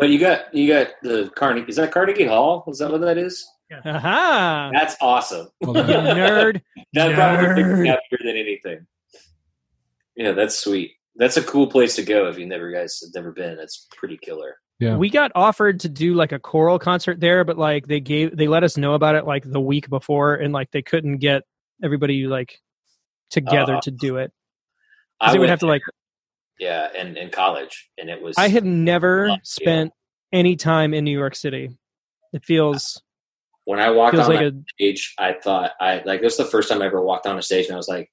[0.02, 1.68] but you got you got the Carnegie.
[1.70, 2.64] Is that Carnegie Hall?
[2.66, 3.46] Is that what that is?
[3.84, 5.46] aha That's awesome.
[5.60, 5.86] Well, that-
[6.16, 6.60] nerd
[6.94, 7.86] That probably makes me Nerd.
[7.86, 8.86] happier than anything.
[10.16, 10.92] Yeah, that's sweet.
[11.14, 13.58] That's a cool place to go if you never guys have never been.
[13.60, 14.56] It's pretty killer.
[14.80, 14.96] yeah.
[14.96, 18.48] we got offered to do like a choral concert there but like they gave they
[18.48, 21.44] let us know about it like the week before and like they couldn't get
[21.84, 22.58] everybody like
[23.30, 24.32] together Uh, to do it
[25.20, 25.82] 'Cause I they would went have to like
[26.58, 29.36] yeah, and in college, and it was I have never Yeah.
[29.42, 29.92] spent
[30.32, 31.70] any time in New York City.
[32.32, 33.00] It feels
[33.64, 35.14] when I walked on like a stage.
[35.18, 37.66] I thought I like this was the first time I ever walked on a stage,
[37.66, 38.10] and I was like,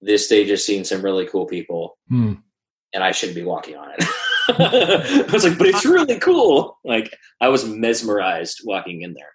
[0.00, 2.34] "This stage has seen some really cool people, Hmm.
[2.92, 4.04] and I shouldn't be walking on it."
[4.48, 9.30] I was like, "But it's really cool!" Like I was mesmerized walking in there.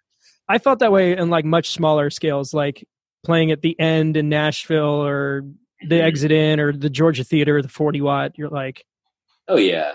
[0.49, 2.85] I felt that way in like much smaller scales, like
[3.25, 5.43] playing at the end in Nashville or
[5.81, 6.03] the Mhm.
[6.03, 8.37] exit in or the Georgia Theater, the 40 watt.
[8.37, 8.85] You're like
[9.47, 9.93] Oh yeah,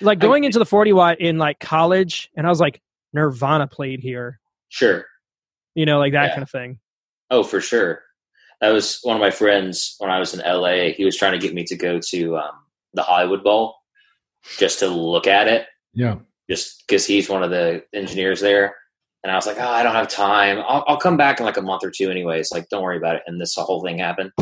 [0.00, 2.80] like going into the 40 watt in like college and I was like
[3.12, 4.40] Nirvana played here.
[4.68, 5.06] Sure.
[5.74, 6.30] You know, like that Yeah.
[6.30, 6.78] kind of thing.
[7.30, 8.02] Oh, for sure.
[8.60, 10.92] That was one of my friends when I was in LA.
[10.92, 12.52] He was trying to get me to go to um,
[12.94, 13.74] the Hollywood Bowl
[14.58, 16.16] just to look at it, Yeah.
[16.48, 18.76] just because he's one of the engineers there.
[19.22, 20.58] And I was like, oh, I don't have time.
[20.60, 22.52] I'll, I'll come back in like a month or two, anyways.
[22.52, 23.22] Like, don't worry about it.
[23.26, 24.32] And this whole thing happened,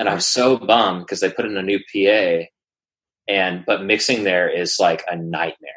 [0.00, 2.46] and I was so bummed because they put in a new PA,
[3.28, 5.74] and but mixing there is like a nightmare.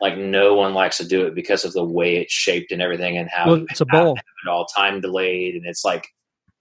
[0.00, 3.16] Like, no one likes to do it because of the way it's shaped and everything,
[3.16, 4.14] and how Well, it's a bowl.
[4.44, 6.06] it all time delayed and it's like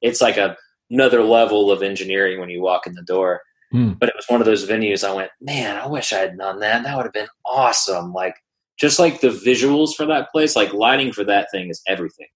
[0.02, 0.56] it's like a,
[0.90, 3.94] another level of engineering when you walk in the door Hmm.
[3.94, 6.60] but it was one of those venues i went man i wish i had done
[6.60, 8.36] that that would have been awesome like
[8.80, 12.28] just like the visuals for that place like lighting for that thing is everything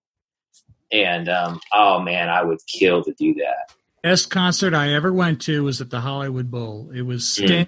[0.92, 3.72] and um, oh man i would kill to do that
[4.08, 6.90] Best concert I ever went to was at the Hollywood Bowl.
[6.96, 7.26] It was Mm.
[7.26, 7.68] Sting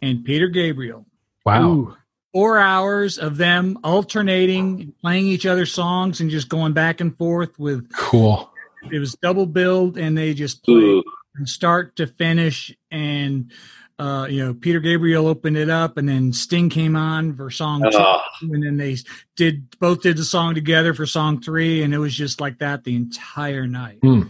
[0.00, 1.04] and Peter Gabriel.
[1.44, 1.68] Wow.
[1.70, 1.96] Ooh.
[2.32, 7.58] Four hours of them alternating, playing each other's songs, and just going back and forth
[7.58, 7.92] with.
[7.92, 8.50] Cool.
[8.90, 11.02] It was double billed, and they just played Ooh,
[11.36, 12.74] from start to finish.
[12.90, 13.52] And
[13.98, 17.82] uh, you know, Peter Gabriel opened it up, and then Sting came on for song
[17.82, 18.96] two, oh, and then they
[19.36, 22.84] did both did the song together for song three, and it was just like that
[22.84, 23.98] the entire night.
[24.00, 24.22] Hmm.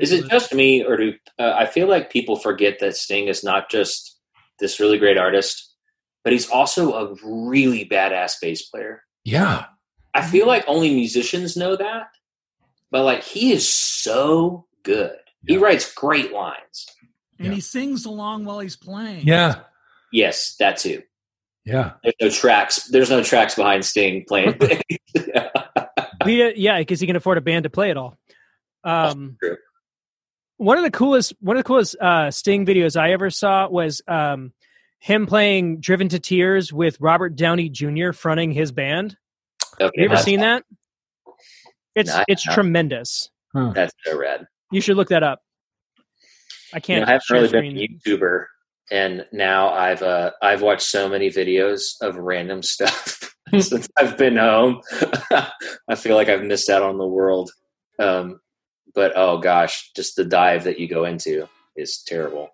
[0.00, 3.28] Is it was- just me or do uh, i feel like people forget that sting
[3.28, 4.18] is not just
[4.60, 5.74] this really great artist
[6.24, 9.66] but he's also a really badass bass player Yeah.
[10.14, 12.06] I feel like only musicians know that,
[12.90, 15.12] but like he is so good.
[15.46, 16.86] He writes great lines.
[17.38, 17.52] and Yeah.
[17.54, 19.26] he sings along while he's playing.
[19.26, 19.56] Yeah.
[20.10, 21.02] Yes, that too.
[21.66, 21.92] Yeah.
[22.02, 22.84] There's no tracks.
[22.84, 24.58] There's no tracks behind Sting playing.
[26.26, 28.16] Yeah, yeah, because he can afford a band to play it all.
[28.84, 29.56] Um, true.
[30.56, 34.02] One of the coolest, one of the coolest uh, Sting videos I ever saw was
[34.08, 34.52] um,
[34.98, 38.12] him playing "Driven to Tears" with Robert Downey Jr.
[38.12, 39.16] fronting his band.
[39.74, 40.64] okay, Have you ever seen that?
[41.94, 42.54] It's No, it's have not.
[42.54, 43.30] tremendous.
[43.54, 44.46] That's so rad.
[44.70, 45.40] You should look that up.
[46.74, 47.02] I can't.
[47.06, 48.44] know, I haven't really been a YouTuber,
[48.90, 54.36] and now I've uh, I've watched so many videos of random stuff since I've been
[54.36, 54.80] home.
[55.88, 57.50] I feel like I've missed out on the world.
[57.98, 58.40] Um,
[58.96, 62.48] but oh gosh, just the dive that you go into is terrible.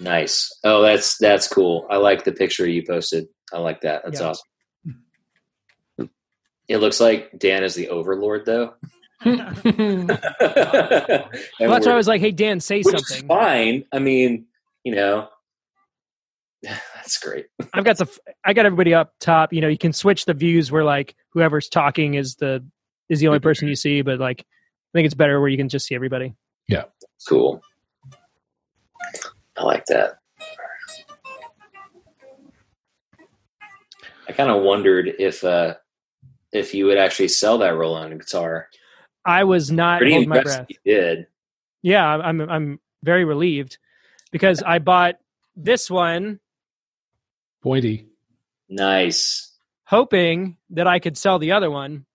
[0.00, 0.50] Nice.
[0.64, 1.86] Oh, that's that's cool.
[1.90, 3.26] I like the picture you posted.
[3.52, 4.02] I like that.
[4.04, 4.28] That's Yeah.
[4.28, 4.46] awesome.
[6.68, 8.74] It looks like Dan is the overlord, though.
[9.24, 9.38] Well,
[11.68, 13.84] that's why I was like, "Hey Dan, say which is something." fine.
[13.92, 14.46] I mean,
[14.84, 15.28] you know,
[16.62, 17.46] that's great.
[17.74, 18.06] I've got the
[18.44, 19.52] I got everybody up top.
[19.52, 22.64] You know, you can switch the views where like whoever's talking is the
[23.08, 24.46] is the only person you see, but like
[24.90, 26.34] I think it's better where you can just see everybody.
[26.66, 26.84] Yeah.
[27.28, 27.62] Cool.
[29.56, 30.18] I like that.
[34.28, 35.74] I kind of wondered if uh
[36.52, 38.68] if you would actually sell that Roland guitar.
[39.24, 40.66] I was not Pretty holding my breath.
[40.68, 41.26] You did.
[41.82, 43.78] Yeah, I'm I'm very relieved
[44.32, 45.16] because I bought
[45.56, 46.40] this one
[47.62, 48.06] Pointy.
[48.68, 49.52] Nice.
[49.84, 52.06] hoping that I could sell the other one.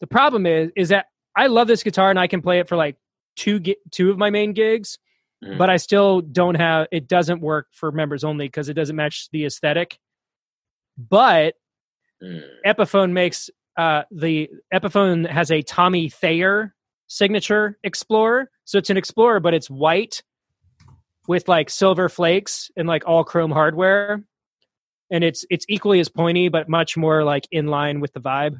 [0.00, 2.76] The problem is is that I love this guitar and I can play it for
[2.76, 2.96] like
[3.36, 4.98] two gi- two of my main gigs,
[5.42, 5.58] Mhm.
[5.58, 9.28] but I still don't have it doesn't work for members only because it doesn't match
[9.32, 9.98] the aesthetic.
[10.96, 11.54] But
[12.22, 12.42] Mm.
[12.64, 16.74] Epiphone makes uh, the Epiphone has a Tommy Thayer
[17.08, 20.22] signature Explorer, so it's an Explorer, but it's white
[21.26, 24.22] with like silver flakes and like all chrome hardware,
[25.10, 28.58] and it's it's equally as pointy, but much more like in line with the vibe.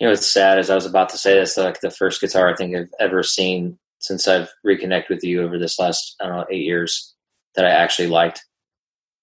[0.00, 2.48] You know, it's sad as I was about to say this like the first guitar
[2.48, 6.36] I think I've ever seen since I've reconnected with you over this last I don't
[6.36, 7.14] know eight years
[7.54, 8.44] that I actually liked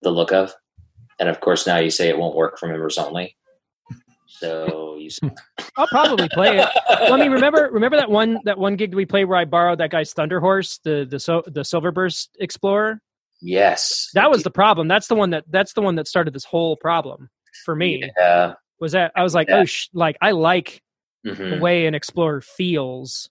[0.02, 0.54] the look of,
[1.20, 3.38] and of course now you say it won't work for members only.
[4.28, 5.10] So you.
[5.78, 6.70] I'll probably play it.
[6.90, 9.80] Well, I mean, remember remember that one that one gig we played where I borrowed
[9.80, 13.00] that guy's Thunder Horse, the the so, the Silverburst Explorer.
[13.42, 14.88] yes, That was the problem.
[14.88, 17.30] That's the one that that's the one that started this whole problem
[17.66, 18.12] for me.
[18.18, 18.54] Yeah.
[18.84, 19.60] Was that I was like, Yeah.
[19.62, 20.82] oh, sh- like I like
[21.26, 21.52] Mhm.
[21.52, 23.30] the way an Explorer feels.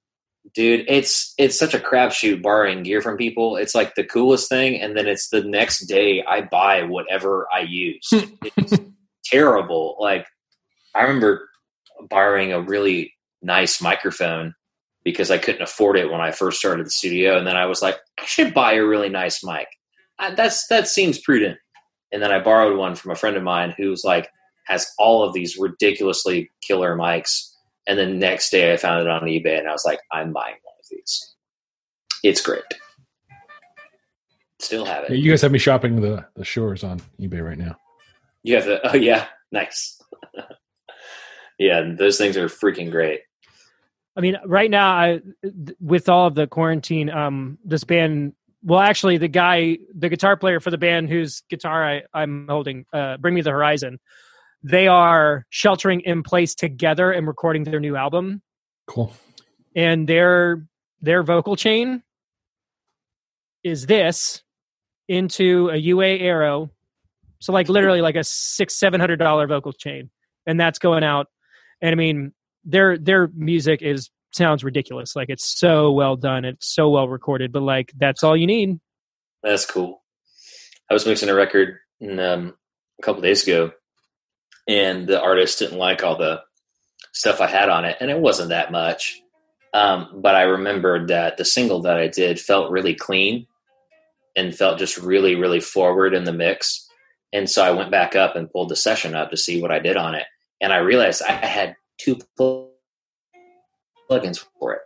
[0.55, 4.80] dude it's it's such a crapshoot borrowing gear from people it's like the coolest thing
[4.80, 8.09] and then it's the next day i buy whatever i use
[8.57, 8.76] it's
[9.24, 10.26] terrible like
[10.96, 11.48] i remember
[12.11, 14.53] borrowing a really nice microphone
[15.05, 17.80] because i couldn't afford it when i first started the studio and then i was
[17.80, 19.68] like i should buy a really nice mic
[20.18, 21.57] I, that's that seems prudent
[22.11, 24.28] and then i borrowed one from a friend of mine who was like
[24.66, 27.48] has all of these ridiculously killer mics
[27.86, 30.54] and then next day I found it on eBay and I was like, I'm buying
[30.62, 31.34] one of these.
[32.22, 32.62] It's great.
[34.60, 35.18] Still have Yeah, it.
[35.18, 37.76] you guys have me shopping the the Shures on eBay right now.
[38.44, 40.00] You have the oh yeah, nice.
[41.58, 43.20] yeah, those things are freaking great.
[44.16, 45.20] I mean, right now, I
[45.80, 48.34] with all of the quarantine, um, this band.
[48.64, 52.84] Well, actually, the guy, the guitar player for the band whose guitar I, I'm holding,
[52.92, 53.98] uh, Bring Me the Horizon,
[54.62, 58.42] they are sheltering in place together and recording their new album.
[58.86, 59.14] Cool.
[59.74, 60.66] And their
[61.00, 62.02] their vocal chain
[63.64, 64.42] is this
[65.08, 66.70] into a UA Arrow,
[67.40, 70.10] so like literally like a six seven hundred dollar vocal chain,
[70.46, 71.26] and that's going out.
[71.80, 72.32] And I mean,
[72.64, 75.16] their their music is sounds ridiculous.
[75.16, 78.78] Like it's so well done, it's so well recorded, but like that's all you need.
[79.42, 80.02] That's cool.
[80.90, 82.54] I was mixing a record um,
[82.98, 83.72] a couple days ago,
[84.68, 86.42] and the artist didn't like all the
[87.12, 89.22] stuff I had on it, and it wasn't that much.
[89.74, 93.46] Um, but I remembered that the single that I did felt really clean
[94.36, 96.86] and felt just really, really forward in the mix.
[97.32, 99.78] And so I went back up and pulled the session up to see what I
[99.78, 100.26] did on it.
[100.60, 104.80] And I realized I had two plugins for it.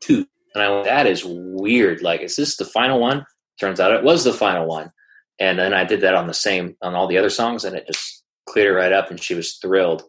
[0.00, 0.26] Two.
[0.54, 2.02] And I went, that is weird.
[2.02, 3.24] Like, is this the final one?
[3.58, 4.92] Turns out it was the final one.
[5.38, 7.86] And then I did that on the same, on all the other songs, and it
[7.86, 10.02] just cleared it right up, and she was thrilled.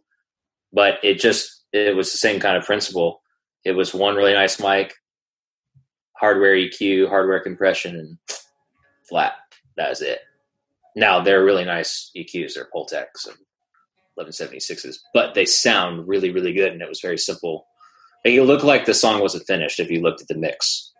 [0.73, 3.21] But it just, it was the same kind of principle
[3.63, 4.95] it was one really nice mic,
[6.17, 8.17] hardware EQ, hardware compression, and
[9.07, 9.33] flat.
[9.77, 10.19] That was it.
[10.95, 12.55] Now they're really nice EQs.
[12.55, 13.37] They're Pultecs and
[14.19, 16.73] 1176s, but they sound really, really good.
[16.73, 17.67] And it was very simple.
[18.25, 20.91] It looked like the song wasn't finished if you looked at the mix.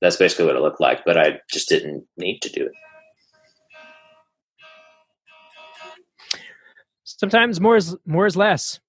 [0.00, 2.72] That's basically what it looked like, but I just didn't need to do it.
[7.18, 8.80] Sometimes more is more is less.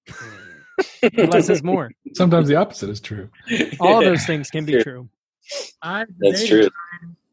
[1.12, 1.90] less is more.
[2.14, 3.28] Sometimes the opposite is true.
[3.80, 5.08] All of those things can be true.
[5.82, 6.68] I That's true.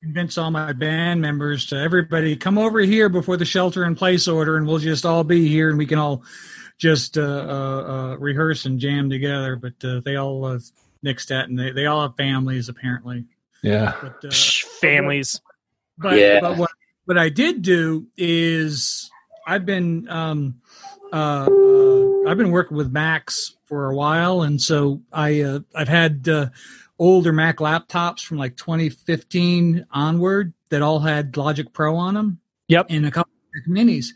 [0.02, 4.28] Convince all my band members to everybody come over here before the shelter in place
[4.28, 6.24] order, and we'll just all be here, and we can all
[6.78, 7.24] just uh, uh,
[8.14, 9.56] uh, rehearse and jam together.
[9.56, 10.60] But uh, they all uh,
[11.06, 13.26] nixed that, and they, they all have families apparently.
[13.64, 15.42] Yeah, But, uh, Psh, families.
[15.98, 16.40] but, Yeah.
[16.40, 16.72] but what
[17.06, 19.10] what I did do is
[19.48, 20.62] I've been um,
[21.14, 25.88] uh, uh, I've been working with Macs for a while, and so I uh, I've
[25.88, 26.50] had uh,
[27.00, 32.40] older Mac laptops from like 2015 onward that all had Logic Pro on them.
[32.68, 32.88] Yep.
[32.90, 34.08] and a couple of Mac Minis,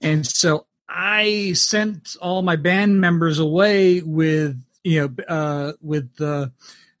[0.00, 6.52] and so I sent all my band members away with you know uh, with the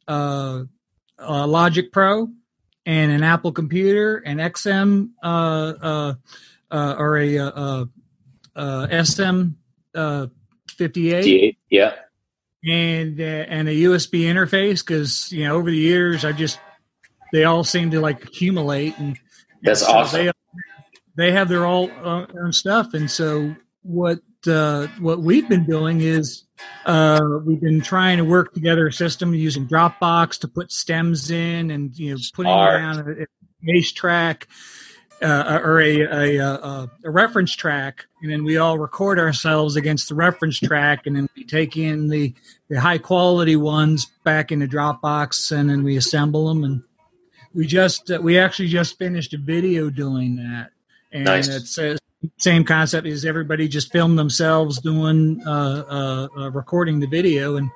[0.06, 0.64] uh,
[1.18, 2.28] uh, Logic Pro
[2.86, 6.14] and an Apple computer, an XM uh, uh,
[6.70, 7.88] uh, or a
[8.58, 9.50] uh, SM
[9.94, 10.26] uh,
[10.76, 11.94] 58, D8, yeah.
[12.64, 16.58] and uh, and a USB interface because you know over the years I just
[17.32, 19.16] they all seem to like accumulate and
[19.62, 20.26] That's and so awesome.
[20.26, 20.32] They,
[21.16, 26.00] they have their all uh, own stuff, and so what uh, what we've been doing
[26.00, 26.44] is
[26.84, 31.70] uh, we've been trying to work together a system using Dropbox to put stems in
[31.70, 32.80] and you know putting Smart.
[32.80, 33.26] down a, a
[33.62, 34.48] bass track
[35.22, 40.08] uh, or a, a, a, a reference track, and then we all record ourselves against
[40.08, 42.34] the reference track, and then we take in the,
[42.68, 46.64] the high quality ones back into Dropbox, and then we assemble them.
[46.64, 46.82] And
[47.54, 50.70] we just uh, we actually just finished a video doing that,
[51.12, 51.48] and Nice.
[51.48, 51.96] it's uh,
[52.36, 57.70] same concept as everybody just filmed themselves doing uh, uh, uh, recording the video, and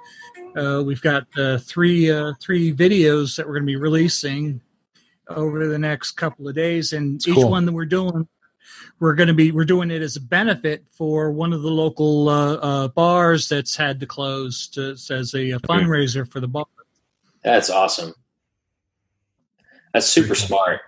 [0.57, 4.61] uh, we've got uh, three uh, three videos that we're going to be releasing
[5.29, 7.51] over the next couple of days, and That's each cool.
[7.51, 8.29] one that we're doing,
[8.99, 12.29] we're going to be we're doing it as a benefit for one of the local
[12.29, 16.67] uh, uh, bars that's had to close to, as a, a fundraiser for the bar.
[17.43, 18.15] That's awesome.
[19.93, 20.81] That's super smart.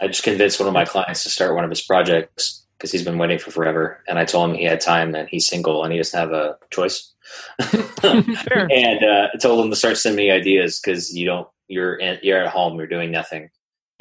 [0.00, 3.04] I just convinced one of my clients to start one of his projects because he's
[3.04, 4.02] been waiting for forever.
[4.08, 6.58] And I told him he had time and he's single and he doesn't have a
[6.70, 7.12] choice.
[8.02, 12.18] And uh, I told him to start sending me ideas because you don't you're in,
[12.22, 13.48] you're at home you're doing nothing.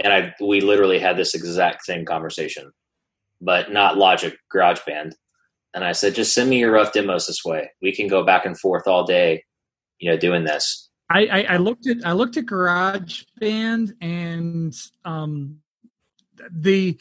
[0.04, 2.72] And I we literally had this exact same conversation,
[3.42, 5.14] but not Logic GarageBand.
[5.74, 7.70] And I said, just send me your rough demos this way.
[7.82, 9.44] We can go back and forth all day,
[10.00, 10.90] you know, doing this.
[11.10, 15.60] I, I, I looked at I looked at GarageBand and um,
[16.52, 16.98] the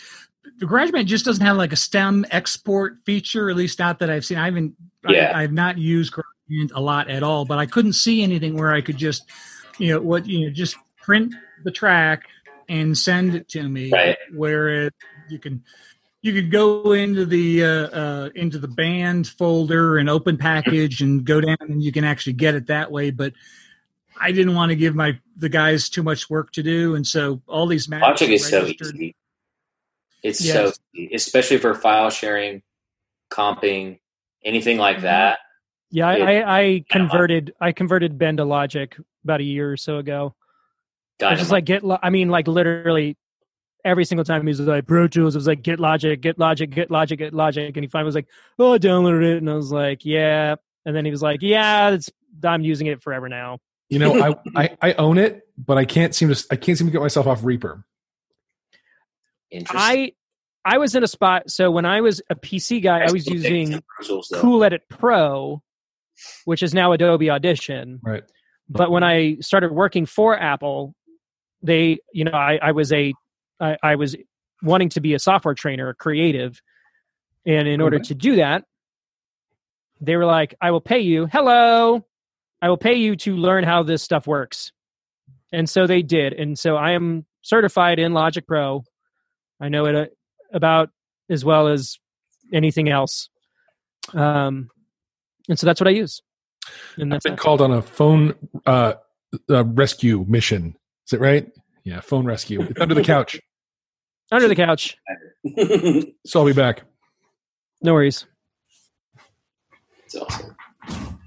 [0.59, 4.25] the GarageBand just doesn't have like a stem export feature, at least not that I've
[4.25, 4.39] seen.
[4.39, 4.75] I haven't
[5.09, 5.33] Yeah.
[5.35, 8.73] I, I've not used GarageBand a lot at all, but I couldn't see anything where
[8.73, 9.29] I could just
[9.79, 12.22] you know what you know just print the track
[12.68, 13.91] and send it to me.
[13.91, 14.16] Right.
[14.33, 14.95] Where it,
[15.29, 15.62] you can
[16.22, 21.25] you could go into the uh, uh, into the band folder and open package and
[21.25, 23.11] go down and you can actually get it that way.
[23.11, 23.35] But
[24.18, 27.43] I didn't want to give my the guys too much work to do, and so
[27.47, 29.14] all these Macs Logic is so easy.
[30.22, 30.55] It's Yes.
[30.55, 32.62] so easy, especially for file sharing,
[33.31, 33.99] comping,
[34.43, 35.41] anything like that.
[35.95, 39.77] Yeah, I, It- I, I converted I converted Ben to Logic about a year or
[39.77, 40.35] so ago.
[41.23, 41.85] I just like get.
[41.85, 43.17] Lo- I mean, like literally
[43.85, 46.69] every single time he was like Pro Tools, it was like get Logic, get Logic,
[46.69, 48.27] get Logic, get Logic, and he finally was like,
[48.59, 51.91] oh, I downloaded it, and I was like, yeah, and then he was like, yeah,
[51.91, 52.11] it's
[52.43, 53.61] I'm using it forever now.
[53.89, 54.35] You know, I,
[54.65, 57.29] I I own it, but I can't seem to I can't seem to get myself
[57.29, 57.85] off Reaper.
[59.53, 59.79] Interesting.
[59.81, 60.13] I
[60.65, 61.51] I was in a spot.
[61.51, 64.33] So when I was a PC guy, I was using Tools.
[64.35, 65.63] Cool Edit Pro,
[66.45, 68.01] which is now Adobe Audition.
[68.03, 68.25] Right.
[68.69, 70.95] But when I started working for Apple,
[71.62, 73.12] they, you know, I, I was a,
[73.61, 74.17] I, I was
[74.62, 76.61] wanting to be a software trainer, a creative,
[77.47, 78.05] and in order Okay.
[78.05, 78.65] to do that,
[80.01, 81.27] they were like, "I will pay you.
[81.27, 82.05] Hello,
[82.62, 84.73] I will pay you to learn how this stuff works."
[85.53, 88.83] And so they did, and so I am certified in Logic Pro.
[89.61, 90.07] I know it uh,
[90.53, 90.91] about
[91.31, 91.99] as well as
[92.53, 93.29] anything else.
[94.12, 94.69] Um,
[95.49, 96.23] and so that's what I use.
[96.97, 97.39] And I've been that.
[97.39, 98.35] called on a phone
[98.67, 98.95] uh,
[99.51, 100.77] uh rescue mission.
[101.07, 101.51] Is it right?
[101.85, 102.63] Yeah, phone rescue.
[102.63, 103.39] It's under the couch.
[104.31, 104.97] under the couch.
[106.27, 106.85] So I'll be back.
[107.83, 108.25] No worries.
[110.07, 110.57] it's awesome.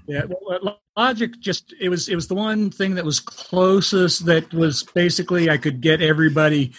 [0.08, 4.52] Yeah, well, Logic just it was it was the one thing that was closest that
[4.52, 6.72] was basically I could get everybody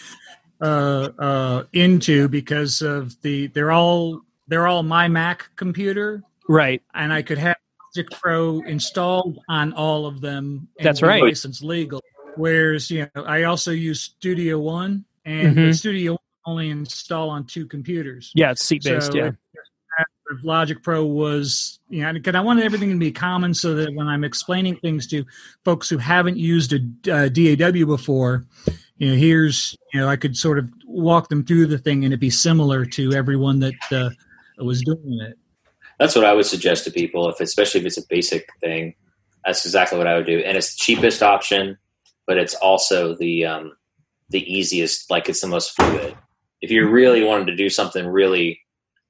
[0.60, 6.82] uh, uh, into because of the they're all they're all my Mac computer Right.
[6.94, 7.56] and I could have
[7.96, 10.68] Logic Pro installed on all of them.
[10.78, 11.22] and That's right.
[11.22, 12.02] License legal.
[12.36, 15.74] Whereas you know I also use Studio One and Mhm.
[15.76, 18.32] Studio One only install on two computers.
[18.34, 19.12] Yeah, it's seat based.
[19.12, 19.30] So yeah.
[20.32, 23.92] if Logic Pro was, you know, because I wanted everything to be common so that
[23.94, 25.24] when I'm explaining things to
[25.64, 26.76] folks who haven't used a
[27.12, 28.44] uh, DAW before,
[28.98, 32.12] you know, here's, you know, I could sort of walk them through the thing and
[32.12, 34.10] it'd be similar to everyone that uh,
[34.64, 35.36] was doing it.
[36.00, 38.94] That's what I would suggest to people, if especially if it's a basic thing.
[39.44, 41.76] That's exactly what I would do, and it's the cheapest option,
[42.26, 43.76] but it's also the um,
[44.30, 45.10] the easiest.
[45.10, 46.16] Like it's the most fluid.
[46.62, 48.60] If you really wanted to do something really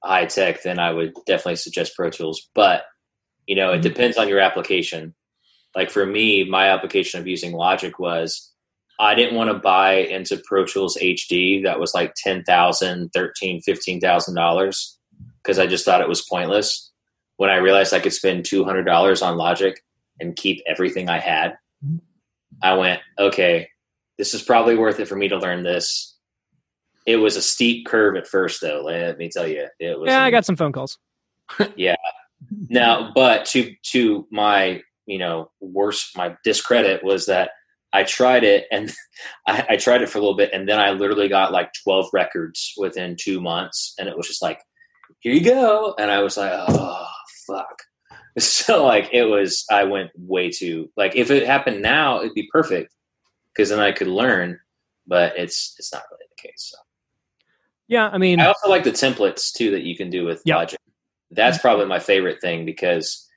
[0.03, 2.51] high tech, then I would definitely suggest Pro Tools.
[2.57, 2.83] But
[3.47, 5.15] you know, it depends on your application.
[5.77, 8.53] Like for me, my application of using Logic was
[8.99, 13.61] I didn't want to buy into Pro Tools HD that was like ten thousand, thirteen,
[13.63, 14.97] fifteen thousand dollars
[15.43, 16.91] because I just thought it was pointless.
[17.37, 19.81] When I realized I could spend two hundred dollars on Logic
[20.21, 21.53] and keep everything I had,
[21.85, 21.97] mm-hmm.
[22.63, 23.69] I went, okay,
[24.19, 26.15] this is probably worth it for me to learn this.
[27.07, 28.83] It was a steep curve at first, though.
[28.85, 30.09] Let me tell you, it was.
[30.09, 30.99] Yeah, I got some phone calls.
[31.77, 31.97] Yeah.
[32.69, 37.51] Now, but to to my you know worst, my discredit was that
[37.93, 38.93] I tried it and
[39.47, 42.07] I, I tried it for a little bit, and then I literally got like twelve
[42.13, 44.61] records within two months, and it was just like,
[45.21, 47.07] here you go, and I was like, oh
[47.47, 47.83] fuck.
[48.39, 52.49] So like it was, I went way too like if it happened now, it'd be
[52.53, 52.95] perfect
[53.53, 54.59] because then I could learn,
[55.07, 56.71] but it's it's not really the case.
[56.73, 56.79] So.
[57.89, 60.57] Yeah, I mean, I also like the templates too that you can do with Yep.
[60.57, 60.79] Logic.
[61.33, 63.29] That's probably my favorite thing because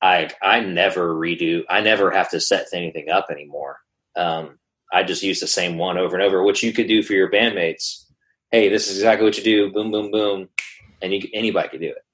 [0.00, 1.64] I I never redo.
[1.68, 3.80] I never have to set anything up anymore.
[4.16, 4.58] Um,
[4.92, 7.30] I just use the same one over and over, which you could do for your
[7.30, 8.04] bandmates.
[8.50, 9.70] Hey, this is exactly what you do.
[9.70, 10.48] Boom, boom, boom,
[11.02, 12.04] and you anybody could do it.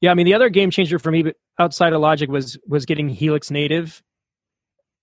[0.00, 3.08] yeah, I mean, the other game changer for me, outside of Logic, was was getting
[3.08, 4.02] Helix native.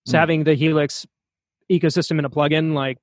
[0.06, 0.22] So Hmm.
[0.22, 1.06] having the Helix
[1.72, 2.98] ecosystem in a plugin, like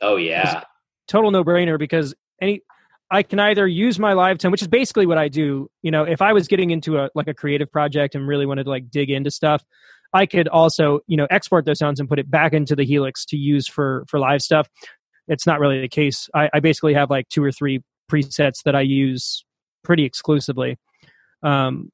[0.00, 0.62] Oh yeah,
[1.08, 2.62] total no brainer because any
[3.10, 5.68] I can either use my live tone, which is basically what I do.
[5.82, 8.64] You know, if I was getting into a like a creative project and really wanted
[8.64, 9.62] to like dig into stuff,
[10.14, 13.24] I could also you know export those sounds and put it back into the Helix
[13.26, 14.68] to use for for live stuff.
[15.28, 16.28] It's not really the case.
[16.34, 19.44] I, I basically have like two or three presets that I use
[19.82, 20.78] pretty exclusively,
[21.42, 21.90] um,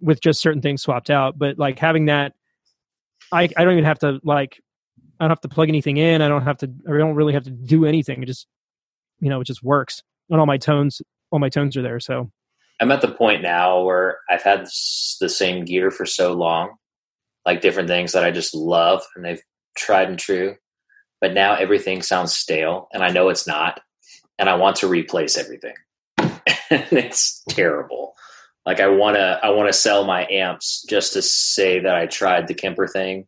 [0.00, 1.38] with just certain things swapped out.
[1.38, 2.34] But like having that,
[3.32, 4.60] I I don't even have to like
[5.18, 6.22] I don't have to plug anything in.
[6.22, 6.70] I don't have to.
[6.88, 8.22] I don't really have to do anything.
[8.22, 8.46] It just,
[9.20, 10.02] you know, it just works.
[10.30, 11.00] And all my tones,
[11.30, 12.00] all my tones are there.
[12.00, 12.30] So
[12.80, 14.66] I'm at the point now where I've had
[15.20, 16.74] the same gear for so long,
[17.46, 19.42] like different things that I just love and they've
[19.76, 20.56] tried and true.
[21.20, 23.80] But now everything sounds stale and I know it's not.
[24.38, 25.74] And I want to replace everything.
[26.18, 26.38] and
[26.92, 28.14] it's terrible.
[28.66, 32.06] Like I want to, I want to sell my amps just to say that I
[32.06, 33.26] tried the Kemper thing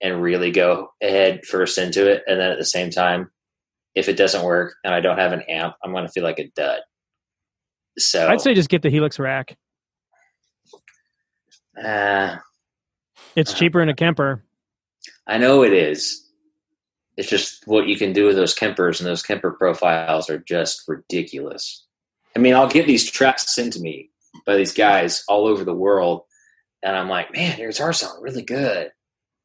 [0.00, 2.22] and really go head first into it.
[2.26, 3.30] And then at the same time,
[3.94, 6.38] if it doesn't work and I don't have an amp, I'm going to feel like
[6.38, 6.80] a dud.
[7.98, 9.56] So I'd say just get the Helix rack.
[11.82, 12.36] Uh,
[13.34, 13.58] It's Uh-huh.
[13.58, 14.42] cheaper in a Kemper.
[15.26, 16.25] I know it is.
[17.16, 20.82] It's just what you can do with those Kempers, and those Kemper profiles are just
[20.86, 21.84] ridiculous.
[22.36, 24.10] I mean, I'll get these tracks sent to me
[24.44, 26.22] by these guys all over the world,
[26.82, 28.90] and I'm like, man, your guitar sound really good.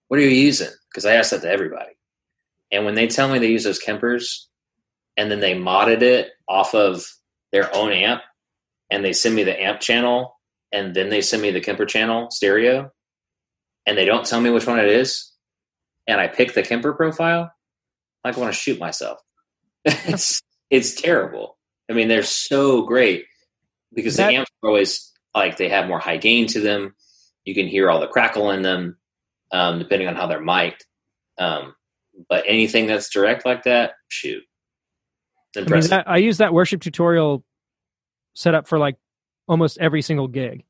[0.09, 0.71] What are you using?
[0.89, 1.91] Because I ask that to everybody.
[2.71, 4.45] And when they tell me they use those Kempers,
[5.15, 7.05] and then they modded it off of
[7.53, 8.21] their own amp,
[8.89, 10.37] and they send me the amp channel,
[10.73, 12.91] and then they send me the Kemper channel stereo,
[13.85, 15.31] and they don't tell me which one it is,
[16.07, 17.51] and I pick the Kemper profile,
[18.23, 19.19] I want to shoot myself.
[19.85, 21.57] it's it's terrible.
[21.89, 23.25] I mean, they're so great
[23.93, 26.95] because that, the amps are always like they have more high gain to them.
[27.45, 28.97] You can hear all the crackle in them,
[29.51, 30.85] um, depending on how they're mic'd.
[31.37, 31.75] Um,
[32.29, 34.43] but anything that's direct like that, shoot.
[35.55, 35.91] Impressive.
[35.91, 37.43] I, mean, that, I use that worship tutorial
[38.35, 38.97] setup for like
[39.47, 40.63] almost every single gig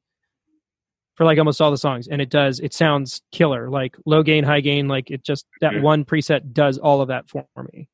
[1.22, 4.44] for like almost all the songs and it does it sounds killer like low gain
[4.44, 5.84] high gain like it just that mm-hmm.
[5.84, 7.88] one preset does all of that for me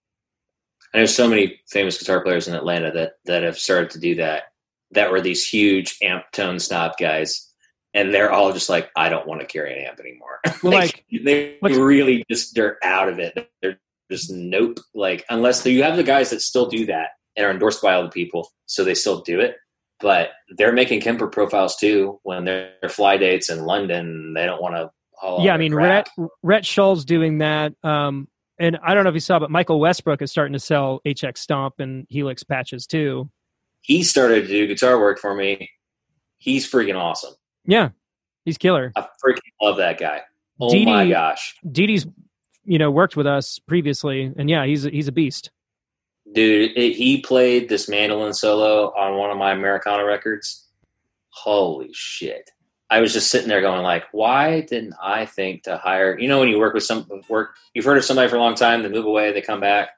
[0.94, 4.16] I know so many famous guitar players in Atlanta that that have started to do
[4.16, 4.44] that.
[4.92, 7.52] That were these huge amp tone snob guys,
[7.94, 10.40] and they're all just like, I don't want to carry an amp anymore.
[10.64, 13.50] Well, like, like they really just they're out of it.
[13.62, 14.80] They're just nope.
[14.96, 18.04] Like unless you have the guys that still do that and are endorsed by all
[18.04, 19.58] the people, so they still do it.
[20.00, 24.34] But they're making Kemper profiles too when they're fly dates in London.
[24.36, 24.90] They don't want to.
[25.42, 26.08] Yeah, I mean, Rhett,
[26.44, 27.74] Rhett Shull's doing that.
[27.84, 28.28] Um,
[28.60, 31.38] and I don't know if you saw, but Michael Westbrook is starting to sell HX
[31.40, 33.30] Stomp and Helix patches too.
[33.82, 35.70] He started to do guitar work for me.
[36.40, 37.34] He's freaking awesome.
[37.66, 37.90] Yeah,
[38.46, 38.92] he's killer.
[38.96, 40.22] I freaking love that guy.
[40.60, 42.08] Oh Dee my gosh, Didi's
[42.66, 45.52] you know worked with us previously, and yeah, he's he's a beast.
[46.34, 50.66] Dude, it, he played this mandolin solo on one of my Americana records.
[51.30, 52.50] Holy shit!
[52.90, 56.18] I was just sitting there going like, why didn't I think to hire?
[56.18, 58.56] You know, when you work with some work, you've heard of somebody for a long
[58.56, 59.90] time, they move away, they come back,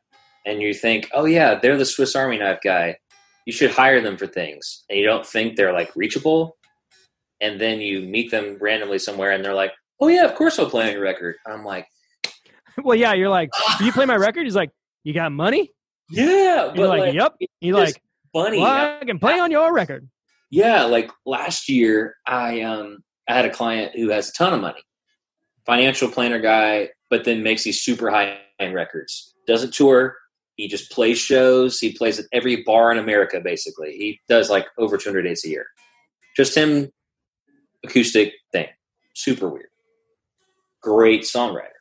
[0.45, 2.97] and you think, oh yeah, they're the Swiss Army knife guy.
[3.45, 6.57] You should hire them for things, and you don't think they're like reachable.
[7.41, 10.69] And then you meet them randomly somewhere, and they're like, oh yeah, of course I'll
[10.69, 11.36] play on your record.
[11.45, 11.88] I'm like,
[12.84, 14.43] well, yeah, you're like, do you play my record?
[14.43, 14.71] He's like,
[15.03, 15.71] you got money?
[16.10, 17.36] Yeah, but you're like, like yep.
[17.62, 18.01] You're like,
[18.34, 18.60] funny.
[18.60, 20.10] Well, I can play on your record.
[20.51, 24.62] Yeah, like last year, I um I had a client who has a ton of
[24.62, 24.82] money,
[25.66, 29.34] financial planner guy, but then makes these super high end records.
[29.47, 30.16] Doesn't tour.
[30.55, 31.80] He just plays shows.
[31.80, 33.39] He plays at every bar in America.
[33.41, 35.68] Basically, he does like over 200 days a year.
[36.36, 36.89] Just him,
[37.86, 38.68] acoustic thing.
[39.16, 39.70] Super weird.
[40.82, 41.80] Great songwriter,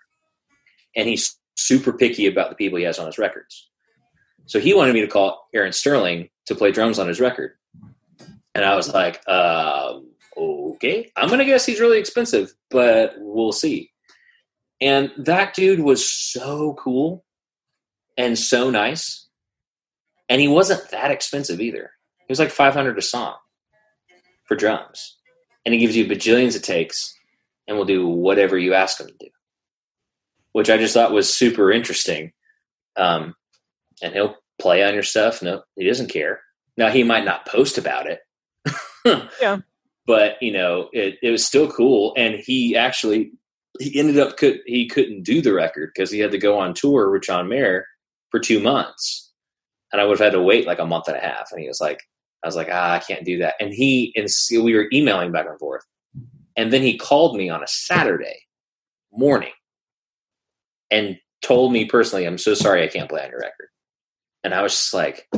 [0.95, 3.68] and he's super picky about the people he has on his records.
[4.49, 7.53] So he wanted me to call Aaron Sterling to play drums on his record.
[8.55, 9.99] And I was like, uh,
[10.37, 13.93] okay, I'm going to guess he's really expensive, but we'll see.
[14.81, 17.27] And that dude was so cool
[18.17, 19.29] and so nice.
[20.31, 21.91] And he wasn't that expensive either.
[22.21, 23.37] He was like 500 a song
[24.45, 25.19] for drums.
[25.67, 27.15] And he gives you bajillions of takes
[27.67, 29.29] and will do whatever you ask him to do,
[30.53, 32.33] which I just thought was super interesting.
[32.97, 33.35] Um,
[34.03, 35.43] and he'll play on your stuff.
[35.43, 36.41] No, he doesn't care.
[36.77, 38.21] Now, he might not post about it,
[39.41, 39.59] yeah.
[40.07, 43.33] But you know, it, it was still cool, and he actually
[43.79, 46.75] he ended up could he couldn't do the record because he had to go on
[46.75, 47.87] tour with John Mayer
[48.31, 49.31] for two months,
[49.93, 51.51] and I would have had to wait like a month and a half.
[51.53, 52.01] And he was like,
[52.43, 53.55] I was like, ah, I can't do that.
[53.61, 54.29] And he and
[54.63, 55.85] we were emailing back and forth,
[56.57, 58.47] and then he called me on a Saturday
[59.13, 59.53] morning
[60.91, 63.69] and told me personally, I'm so sorry I can't play on your record.
[64.49, 65.29] And I was just like,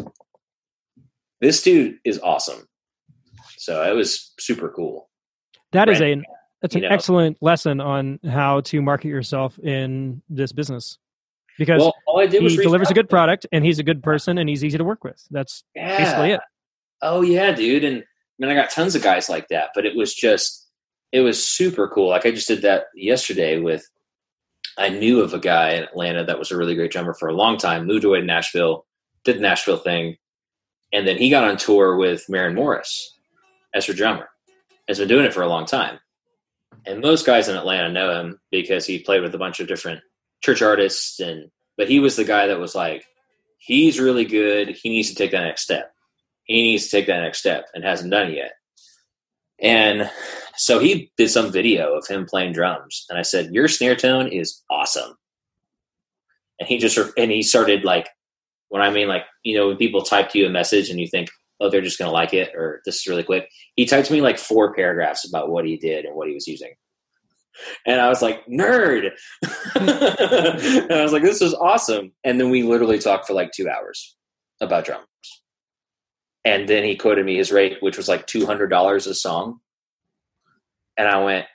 [1.40, 2.68] this dude is awesome.
[3.58, 5.10] So it was super cool.
[5.72, 6.22] That is a
[6.62, 6.88] that's an know.
[6.90, 10.96] excellent lesson on how to market yourself in this business.
[11.58, 14.38] Because well, all I did he delivers a good product and he's a good person
[14.38, 15.20] and he's easy to work with.
[15.32, 15.98] That's yeah.
[15.98, 16.40] basically it.
[17.02, 17.82] Oh yeah, dude.
[17.82, 18.04] And I
[18.38, 20.70] mean I got tons of guys like that, but it was just
[21.10, 22.10] it was super cool.
[22.10, 23.84] Like I just did that yesterday with
[24.78, 27.34] I knew of a guy in Atlanta that was a really great drummer for a
[27.34, 28.86] long time, moved away to Nashville,
[29.24, 30.16] did the Nashville thing,
[30.92, 33.16] and then he got on tour with Maren Morris
[33.74, 34.28] as her drummer.
[34.88, 36.00] Has been doing it for a long time.
[36.84, 40.00] And most guys in Atlanta know him because he played with a bunch of different
[40.42, 43.06] church artists and but he was the guy that was like,
[43.56, 44.68] he's really good.
[44.68, 45.92] He needs to take that next step.
[46.44, 48.52] He needs to take that next step and hasn't done it yet.
[49.60, 50.10] And
[50.56, 53.06] so he did some video of him playing drums.
[53.08, 55.14] And I said, Your snare tone is awesome.
[56.58, 58.08] And he just, and he started like,
[58.70, 61.06] when I mean like, you know, when people type to you a message and you
[61.06, 61.28] think,
[61.60, 63.48] oh, they're just going to like it, or this is really quick.
[63.76, 66.72] He typed me like four paragraphs about what he did and what he was using.
[67.86, 69.10] And I was like, nerd.
[69.74, 72.12] and I was like, this is awesome.
[72.24, 74.16] And then we literally talked for like two hours
[74.60, 75.04] about drums.
[76.44, 79.60] And then he quoted me his rate, which was like two hundred dollars a song.
[80.96, 81.46] And I went,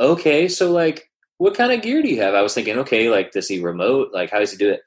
[0.00, 1.08] okay, so like,
[1.38, 2.34] what kind of gear do you have?
[2.34, 4.08] I was thinking, okay, like, does he remote?
[4.12, 4.80] Like, how does he do it?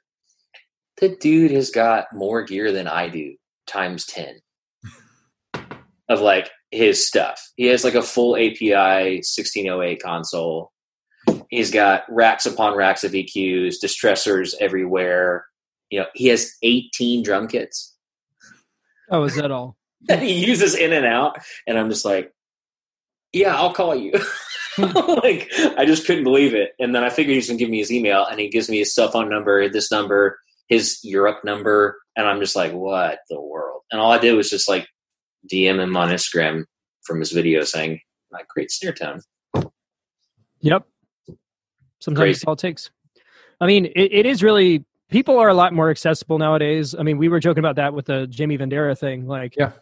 [1.00, 3.36] The dude has got more gear than I do,
[3.66, 4.40] times ten,
[6.08, 7.50] of like his stuff.
[7.56, 10.72] He has like a full API 1608 console.
[11.50, 15.46] He's got racks upon racks of EQs, distressors everywhere.
[15.90, 17.94] You know, he has 18 drum kits
[19.10, 19.76] Oh, is that all?
[20.02, 21.38] that he uses in and out.
[21.66, 22.32] And I'm just like,
[23.32, 24.12] yeah, I'll call you.
[24.78, 26.72] like, I just couldn't believe it.
[26.78, 28.78] And then I figured he's going to give me his email, and he gives me
[28.78, 30.38] his cell phone number, this number,
[30.68, 31.98] his Europe number.
[32.16, 33.82] And I'm just like, what the world?
[33.90, 34.86] And all I did was just like
[35.50, 36.64] DM him on Instagram
[37.04, 38.00] from his video saying,
[38.30, 39.22] like, great snare tone.
[40.60, 40.84] Yep.
[42.00, 42.36] Sometimes Crazy.
[42.36, 42.90] it's all it takes.
[43.60, 46.94] I mean, it, it is really people are a lot more accessible nowadays.
[46.96, 49.26] I mean, we were joking about that with the Jamie Vendera thing.
[49.26, 49.72] Like, Yeah.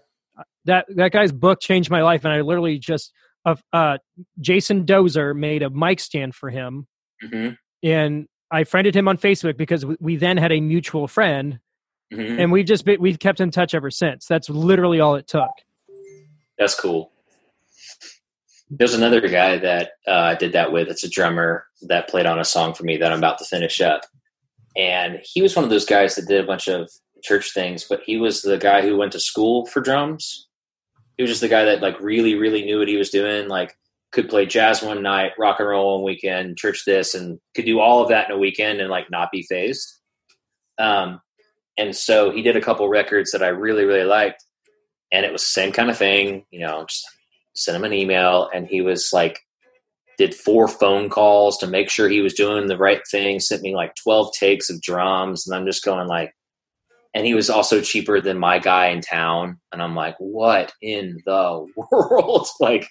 [0.67, 3.13] that that guy's book changed my life, and I literally just
[3.45, 3.99] uh, uh
[4.41, 6.87] Jason Dozer made a mic stand for him,
[7.21, 7.51] hmm
[7.83, 11.59] and I friended him on Facebook because we- then had a mutual friend,
[12.13, 14.27] hmm and we've just been, we've kept in touch ever since.
[14.27, 15.51] That's literally all it took.
[16.59, 17.11] That's cool.
[18.71, 20.89] There's another guy that uh, I did that with.
[20.89, 23.81] It's a drummer that played on a song for me that I'm about to finish
[23.81, 24.03] up.
[24.77, 26.91] And he was one of those guys that did a bunch of
[27.23, 30.49] church things, but he was the guy who went to school for drums.
[31.17, 33.49] He was just the guy that like really, really knew what he was doing.
[33.49, 33.77] Like
[34.17, 37.79] could play jazz one night, rock and roll one weekend, church this, and could do
[37.79, 40.01] all of that in a weekend and like not be phased.
[40.79, 41.21] Um,
[41.79, 44.43] and so he did a couple records that I really, really liked
[45.13, 47.05] and it was the same kind of thing you know just
[47.55, 49.41] sent him an email and he was like
[50.19, 53.75] did four phone calls to make sure he was doing the right thing sent me
[53.75, 56.33] like 12 takes of drums and i'm just going like
[57.15, 61.19] and he was also cheaper than my guy in town and i'm like what in
[61.25, 62.89] the world like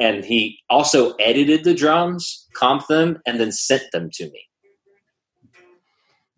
[0.00, 4.42] and he also edited the drums comped them and then sent them to me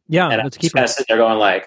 [0.08, 0.90] Yeah, and let's just keep kind it.
[0.90, 1.66] of sitting there going like,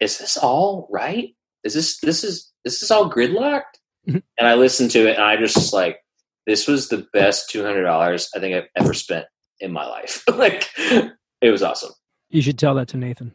[0.00, 1.28] is this all right?
[1.62, 3.62] Is this this is this is all gridlocked?
[4.08, 4.22] Mhm.
[4.38, 5.98] and I listened to it and I just like,
[6.46, 9.26] this was the best two hundred dollars I think I've ever spent
[9.60, 10.22] in my life.
[10.32, 11.92] like, it was awesome.
[12.30, 13.34] You should tell that to Nathan.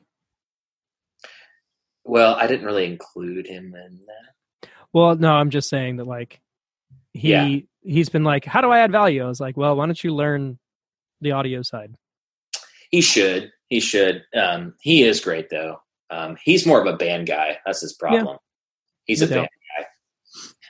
[2.03, 4.69] Well, I didn't really include him in that.
[4.93, 6.39] Well, no, I'm just saying that like
[7.13, 7.59] he Yeah.
[7.83, 9.23] He's been like, how do I add value?
[9.23, 10.57] I was like, well, why don't you learn
[11.21, 11.93] the audio side?
[12.89, 13.51] He should.
[13.69, 14.23] He should.
[14.35, 15.81] Um, he is great though.
[16.09, 17.57] Um, he's more of a band guy.
[17.65, 18.37] That's his problem.
[19.05, 19.35] He's No a doubt.
[19.35, 19.85] band, guy.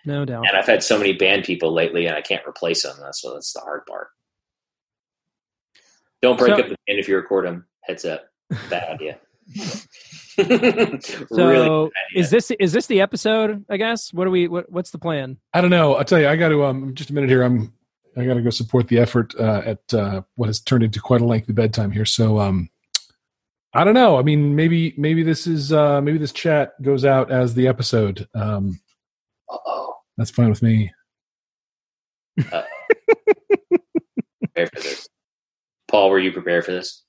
[0.05, 0.47] No doubt.
[0.47, 2.95] and I've had so many band people lately, and I can't replace them.
[3.01, 4.07] That's what that's the hard part.
[6.21, 7.65] Don't break So- up the band if you record them.
[7.81, 8.25] Heads up.
[8.69, 9.19] Bad idea.
[11.29, 13.65] So really, is this is this the episode?
[13.69, 14.13] I guess.
[14.13, 14.47] What are we?
[14.47, 15.37] What, what's the plan?
[15.53, 15.95] I don't know.
[15.95, 16.27] I'll tell you.
[16.27, 17.43] I got to um just a minute here.
[17.43, 17.73] I'm
[18.17, 21.21] I got to go support the effort uh, at uh, what has turned into quite
[21.21, 22.05] a lengthy bedtime here.
[22.05, 22.69] So um
[23.73, 24.17] I don't know.
[24.17, 28.27] I mean, maybe maybe this is uh maybe this chat goes out as the episode.
[28.33, 28.79] Um
[29.49, 29.95] Uh-oh.
[30.17, 30.93] that's fine with me.
[32.37, 32.67] Prepare
[34.67, 35.07] for this.
[35.87, 37.03] Paul, were you prepared for this?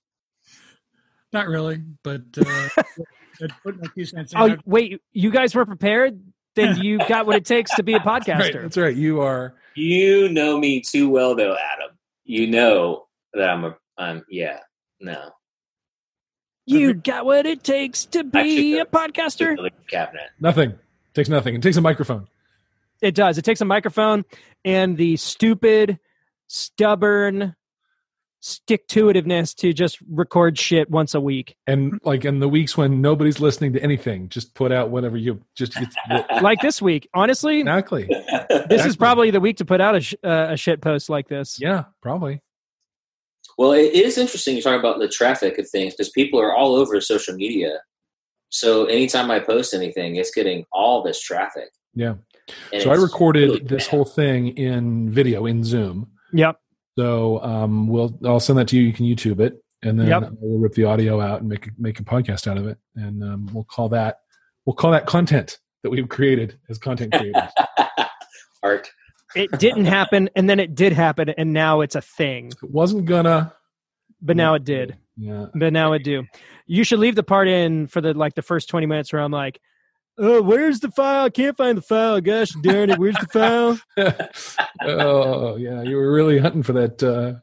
[1.33, 2.69] Not really, but uh,
[3.43, 4.39] I'd put my two cents in.
[4.41, 6.21] Oh wait, you guys were prepared.
[6.55, 8.63] Then you got what it takes to be a Right, podcaster.
[8.63, 8.95] that's right.
[8.95, 11.97] You are You know me too well, though, Adam.
[12.25, 13.77] You know that I'm a.
[13.99, 14.59] I'm yeah.
[15.01, 15.31] No.
[16.67, 19.57] You got what it takes to be a podcaster.
[19.89, 20.31] Cabinet.
[20.39, 20.75] nothing.
[21.13, 21.55] takes nothing.
[21.57, 22.29] It takes a microphone.
[23.01, 23.37] It does.
[23.37, 24.25] It takes a microphone
[24.65, 25.99] and the stupid,
[26.47, 27.57] stubborn
[28.43, 31.57] stick to itiveness to just record shit once a week.
[31.69, 35.41] And like in the weeks when nobody's listening to anything, just put out whatever you
[35.55, 35.97] just it's
[36.43, 37.09] Like this week.
[37.15, 38.09] Honestly, exactly.
[38.69, 41.29] this is probably the week to put out a, sh- uh, a shit post like
[41.29, 41.59] this.
[41.61, 42.41] Yeah, probably.
[43.57, 46.75] Well, it is interesting you talk about the traffic of things because people are all
[46.75, 47.81] over social media.
[48.49, 51.71] So anytime I post anything, it's getting all this traffic.
[51.95, 52.15] Yeah.
[52.73, 56.11] And so I recorded really this whole thing in video in Zoom.
[56.33, 56.59] Yep.
[56.99, 58.83] So um, we'll I'll send that to you.
[58.83, 60.31] You can YouTube it, and then Yep.
[60.41, 63.23] we'll rip the audio out and make a, make a podcast out of it, and
[63.25, 64.19] um, we'll call that
[64.67, 67.51] we'll call that content that we've created as content creators.
[68.63, 68.91] art.
[69.35, 72.49] It didn't happen, and then it did happen, and now it's a thing.
[72.63, 73.55] it wasn't gonna,
[74.21, 74.97] But now it did.
[75.17, 75.47] Yeah.
[75.55, 76.25] But now it do.
[76.67, 79.33] You should leave the part in for the like the first twenty minutes where I'm
[79.33, 79.61] like,
[80.19, 81.25] "Oh, where's the file?
[81.25, 82.21] I can't find the file.
[82.21, 83.79] Gosh darn it, where's the file?"
[84.83, 87.41] oh yeah, you were really hunting for that uh,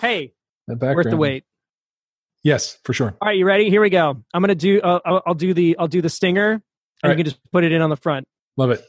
[0.00, 0.32] Hey,
[0.66, 0.96] that background.
[0.96, 1.44] worth the wait.
[2.44, 3.16] Yes, for sure.
[3.20, 3.68] All right, you ready?
[3.68, 4.22] Here we go.
[4.32, 4.80] I'm gonna do.
[4.80, 5.76] Uh, I'll, I'll do the.
[5.78, 6.62] I'll do the stinger, And
[7.02, 8.26] All you can just put it in on the front.
[8.56, 8.80] Love it.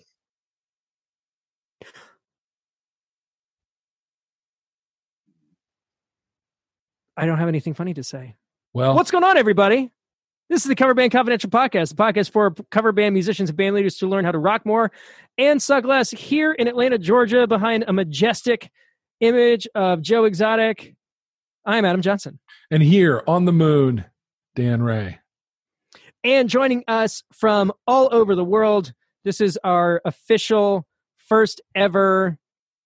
[7.18, 8.36] I don't have anything funny to say.
[8.74, 9.92] Well, What's going on, everybody?
[10.50, 13.76] This is the Cover Band Confidential Podcast, the podcast for cover band musicians and band
[13.76, 14.92] leaders to learn how to rock more
[15.38, 18.72] and suck less here in Atlanta, Georgia, behind a majestic
[19.20, 20.96] image of Joe Exotic.
[21.66, 22.40] I'm Adam Johnson.
[22.72, 24.06] and here on the moon,
[24.56, 25.20] Dan Ray.
[26.24, 28.92] And joining us from all over the world,
[29.24, 30.88] this is our official
[31.28, 32.40] first ever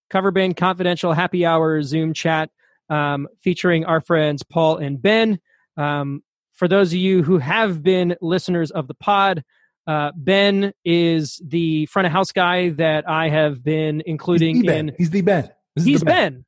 [0.10, 2.50] Cover Band Confidential Happy Hour Zoom chat
[2.90, 5.40] um, featuring our friends Paul and Ben.
[5.78, 6.24] Um,
[6.64, 9.44] for those of you who have been listeners of the pod,
[9.86, 14.88] uh, Ben is the front of house guy that I have been including He's Ben.
[14.88, 14.96] in.
[14.98, 15.50] He's the Ben.
[15.76, 16.46] This He's the Ben.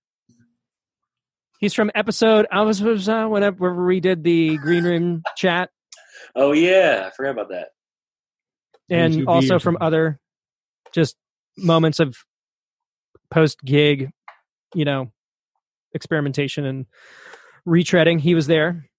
[1.59, 2.47] He's from episode.
[2.49, 5.69] I was, was uh, whenever we did the green room chat,
[6.33, 7.71] Oh yeah, I forgot about that.
[8.89, 10.17] and 22B also from other
[10.93, 11.17] just
[11.57, 12.15] moments of
[13.29, 14.11] post gig,
[14.73, 15.11] you know,
[15.93, 16.85] experimentation and
[17.67, 18.21] retreading.
[18.21, 18.89] He was there.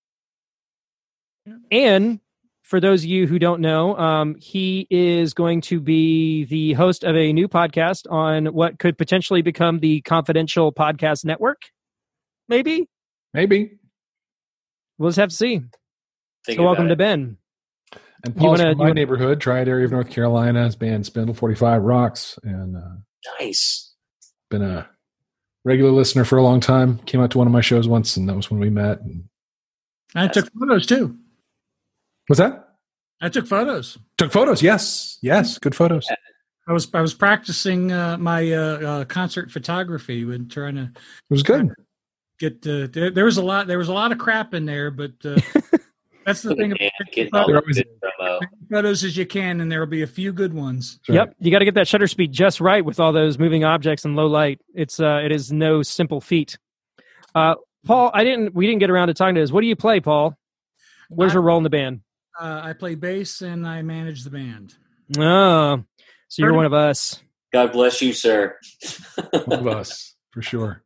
[1.71, 2.21] And
[2.63, 7.05] for those of you who don't know, um, he is going to be the host
[7.05, 11.63] of a new podcast on what could potentially become the Confidential Podcast Network.
[12.49, 12.89] Maybe
[13.35, 13.79] Maybe.
[14.99, 15.61] we'll just have to see.
[16.45, 16.97] Think so, welcome about to.
[16.97, 17.37] Ben.
[18.25, 20.65] And You Paul's wanna- from you my wanna- neighborhood, Triad area of North Carolina.
[20.65, 22.39] His band Spindle 45 Rocks.
[22.43, 22.81] And uh,
[23.41, 23.95] Nice.
[24.51, 24.89] been a
[25.65, 26.99] regular listener for a long time.
[27.01, 29.01] Came out to one of my shows once, and that was when we met.
[29.03, 29.25] And
[30.15, 31.17] I took photos too.
[32.27, 32.69] What's that?
[33.21, 33.97] I took photos.
[34.19, 34.63] Took photos.
[34.63, 35.19] Yes.
[35.23, 35.59] Yes.
[35.59, 36.07] Good photos.
[36.69, 40.99] I was I was practicing uh, my uh, uh, concert photography and trying to It
[41.31, 41.71] was good.
[42.39, 42.67] get.
[42.67, 43.67] Uh, there, there was a lot.
[43.69, 45.37] There was a lot of crap in there, but uh,
[46.27, 46.73] that's the thing.
[46.73, 47.87] About And all They're the always- good
[48.21, 48.41] promo.
[48.71, 50.99] photos as you can, and there will be a few good ones.
[51.09, 51.15] Right.
[51.15, 54.05] Yep, you got to get that shutter speed just right with all those moving objects
[54.05, 54.61] and low light.
[54.75, 56.59] It's uh, it is no simple feat.
[57.35, 57.55] Uh,
[57.87, 58.55] Paul, I didn't.
[58.55, 59.53] We didn't get around to talking to this.
[59.53, 60.37] What do you play, Paul?
[61.09, 62.01] Where's your role in the band?
[62.39, 64.75] Uh, I play bass and I manage the band.
[65.19, 65.83] Oh,
[66.29, 67.23] so you're one of us.
[67.53, 68.59] God bless you, sir.
[69.45, 70.83] One of us, for sure.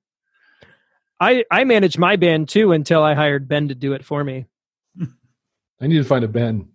[1.19, 4.47] I I managed my band too until I hired Ben to do it for me.
[5.81, 6.69] I need to find a Ben.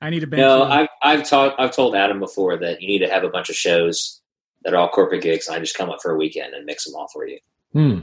[0.00, 0.40] I need a band.
[0.42, 0.62] no.
[0.62, 3.56] I've I've talked I've told Adam before that you need to have a bunch of
[3.56, 4.20] shows
[4.62, 6.84] that are all corporate gigs, and I just come up for a weekend and mix
[6.84, 7.38] them all for you.
[7.72, 8.00] Hmm.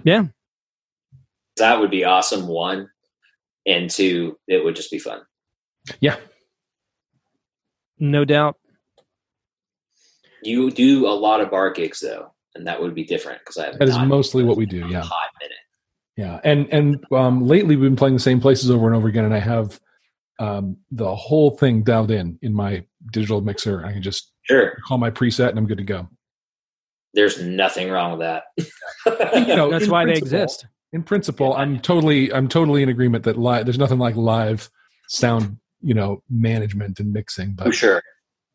[1.57, 2.47] That would be awesome.
[2.47, 2.89] One,
[3.65, 5.21] and two, it would just be fun.
[5.99, 6.17] Yeah.
[7.99, 8.57] No doubt.
[10.41, 13.65] You do a lot of bar gigs though, and that would be different because I
[13.67, 14.87] have That is mostly what we do.
[14.89, 15.01] Yeah.
[15.01, 15.57] hot minute.
[16.17, 19.25] Yeah, and and um, lately we've been playing the same places over and over again,
[19.25, 19.79] and I have
[20.39, 23.85] um, the whole thing dialed in in my digital mixer.
[23.85, 26.09] I can just Sure, call my preset, and I'm good to go.
[27.13, 28.43] there's nothing wrong with that.
[29.47, 30.65] You know, That's in why they exist.
[30.93, 33.65] In principle, I'm totally I'm totally in agreement that live.
[33.65, 34.69] There's nothing like live
[35.07, 37.55] sound, you know, management and mixing.
[37.57, 38.03] For But sure.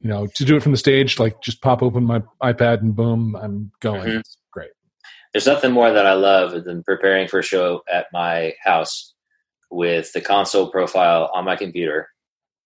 [0.01, 2.95] you know, to do it from the stage, like just pop open my iPad and
[2.95, 4.03] boom, I'm going.
[4.09, 4.21] Mhm.
[4.21, 4.71] It's great.
[5.33, 9.15] There's nothing more that I love than preparing for a show at my house
[9.71, 12.09] with the console profile on my computer,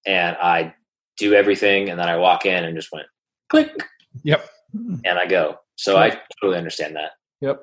[0.07, 0.75] and I
[1.17, 3.07] do everything, and then I walk in and just went
[3.49, 3.75] click,
[4.23, 4.49] Yep.
[5.05, 5.57] and I go.
[5.77, 6.11] So I
[6.41, 7.13] totally understand that.
[7.41, 7.61] Yep.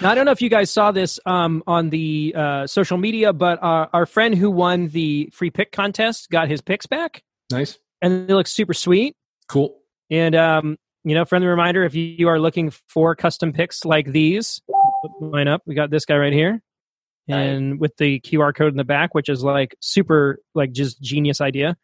[0.00, 3.32] Now, I don't know if you guys saw this um, on the uh, social media,
[3.32, 7.78] but uh, our friend who won the free pick contest got his picks back, Nice.
[8.00, 9.16] and they look super sweet.
[9.48, 9.76] Cool.
[10.08, 14.60] And um, you know, friendly reminder: if you are looking for custom picks like these,
[15.02, 15.62] put mine up.
[15.66, 16.62] We got this guy right here,
[17.26, 21.40] and with the QR code in the back, which is like super, like just genius
[21.40, 21.76] idea.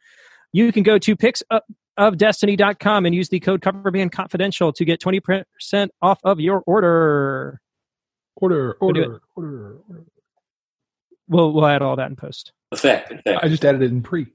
[0.53, 1.63] You can go to picks of,
[1.97, 5.45] of destiny.com and use the code coverband confidential to get 20%
[6.01, 7.61] off of your order.
[8.37, 8.77] Order.
[8.81, 9.21] We'll Order.
[9.37, 9.77] Order.
[9.89, 10.05] Order.
[11.29, 12.53] We'll we'll add all that in post.
[12.73, 13.43] Effect, effect.
[13.45, 14.27] I just added it in pre.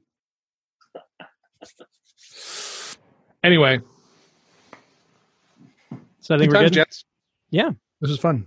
[3.43, 3.79] Anyway,
[6.19, 6.73] So I think good we're times, good.
[6.75, 7.05] gents.
[7.51, 7.69] Yeah.
[8.01, 8.45] This is fun.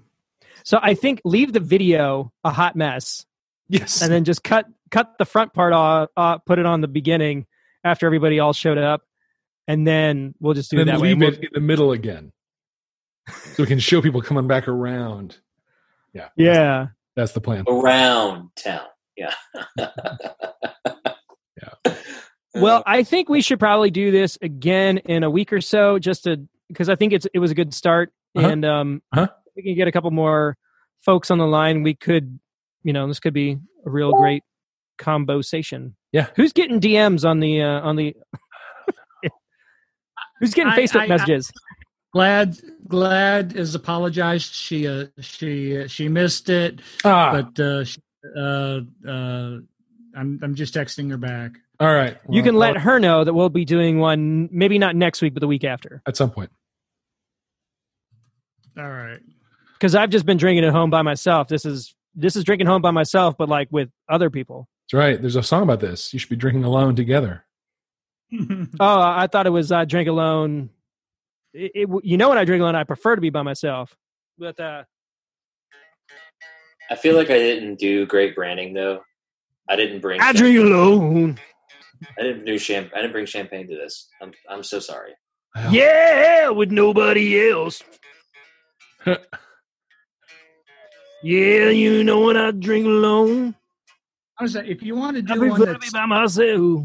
[0.65, 3.25] So I think leave the video a hot mess,
[3.69, 4.03] Yes.
[4.03, 7.47] and then just cut cut the front part off, uh, put it on the beginning
[7.85, 9.03] after everybody all showed up,
[9.67, 11.09] and then we'll just do and it then that way.
[11.15, 12.33] leave We'll- it in the middle again,
[13.29, 15.39] so we can show people coming back around.
[16.15, 16.89] Yeah, yeah.
[17.17, 17.65] that's the plan.
[17.69, 18.87] Around town.
[19.17, 19.35] Yeah.
[19.77, 19.89] Yeah.
[22.55, 26.25] Well, I think we should probably do this again in a week or so, just
[26.25, 28.49] to because I think it's it was a good start, Uh-huh.
[28.49, 29.29] and um, Uh-huh.
[29.47, 30.57] if we can get a couple more
[31.05, 31.83] folks on the line.
[31.83, 32.39] We could,
[32.83, 34.43] you know, this could be a real great
[34.99, 35.97] combo conversation.
[36.13, 36.27] Yeah.
[36.37, 38.15] Who's getting DMs on the uh, on the?
[40.41, 41.51] Who's getting I- Facebook I- I- messages?
[42.13, 42.59] Glad
[42.89, 44.53] Glad has apologized.
[44.55, 48.01] She uh, she uh, she missed it, Ah, but uh, she,
[48.37, 49.59] uh, uh,
[50.15, 51.53] I'm I'm just texting her back.
[51.81, 52.19] all right.
[52.29, 55.33] you can let well, her know that we'll be doing one, maybe not next week,
[55.33, 56.03] but the week after.
[56.07, 56.51] at some point.
[58.79, 59.21] All right.
[59.75, 61.49] Because I've just been drinking at home by myself.
[61.49, 64.69] This is this is drinking home by myself, but like with other people.
[64.87, 65.21] That's right.
[65.21, 66.13] There's a song about this.
[66.13, 67.45] You should be drinking alone together.
[68.81, 70.71] Oh, I thought it was I drink alone.
[71.55, 73.95] It, it, you know, when I drink alone, I prefer to be by myself.
[74.39, 74.85] But uh,
[76.91, 79.03] I feel like I didn't do great branding though.
[79.69, 80.21] I didn't bring.
[80.21, 81.39] I drink alone.
[82.19, 82.91] I didn't do champ.
[82.95, 84.09] I didn't bring champagne to this.
[84.21, 84.33] I'm.
[84.49, 85.13] I'm so sorry.
[85.71, 87.83] Yeah, with nobody else.
[89.07, 89.19] yeah,
[91.69, 93.55] you know when I drink alone,
[94.39, 96.07] I was like, if you want to I do one prefer to be that's, by
[96.07, 96.85] myself.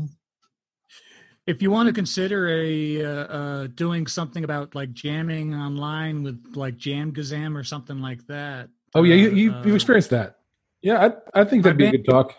[1.47, 6.43] If you want to consider a uh, uh, doing something about like jamming online with
[6.55, 8.69] like JamKazam or something like that.
[8.93, 10.39] Oh yeah, you, uh, you uh, you've experienced that.
[10.81, 12.35] Yeah, I I think that'd be a I've good talk.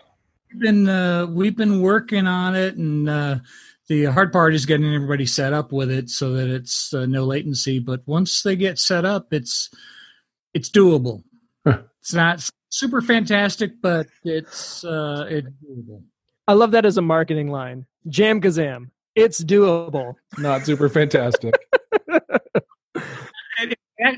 [0.51, 3.39] We've been uh, we've been working on it, and uh,
[3.87, 7.25] the hard part is getting everybody set up with it so that it's uh, no
[7.25, 7.79] latency.
[7.79, 9.69] But once they get set up, it's
[10.53, 11.23] it's doable.
[11.65, 11.79] Huh.
[11.99, 16.03] It's not super fantastic, but it's uh, it's doable.
[16.47, 17.85] I love that as a marketing line.
[18.07, 18.89] JamKazam.
[19.15, 20.15] It's doable.
[20.37, 21.55] Not super fantastic.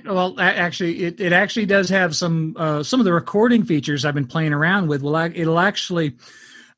[0.06, 4.14] Well, actually, it, it actually does have some uh, some of the recording features I've
[4.14, 5.02] been playing around with.
[5.02, 6.18] Will ac- it'll actually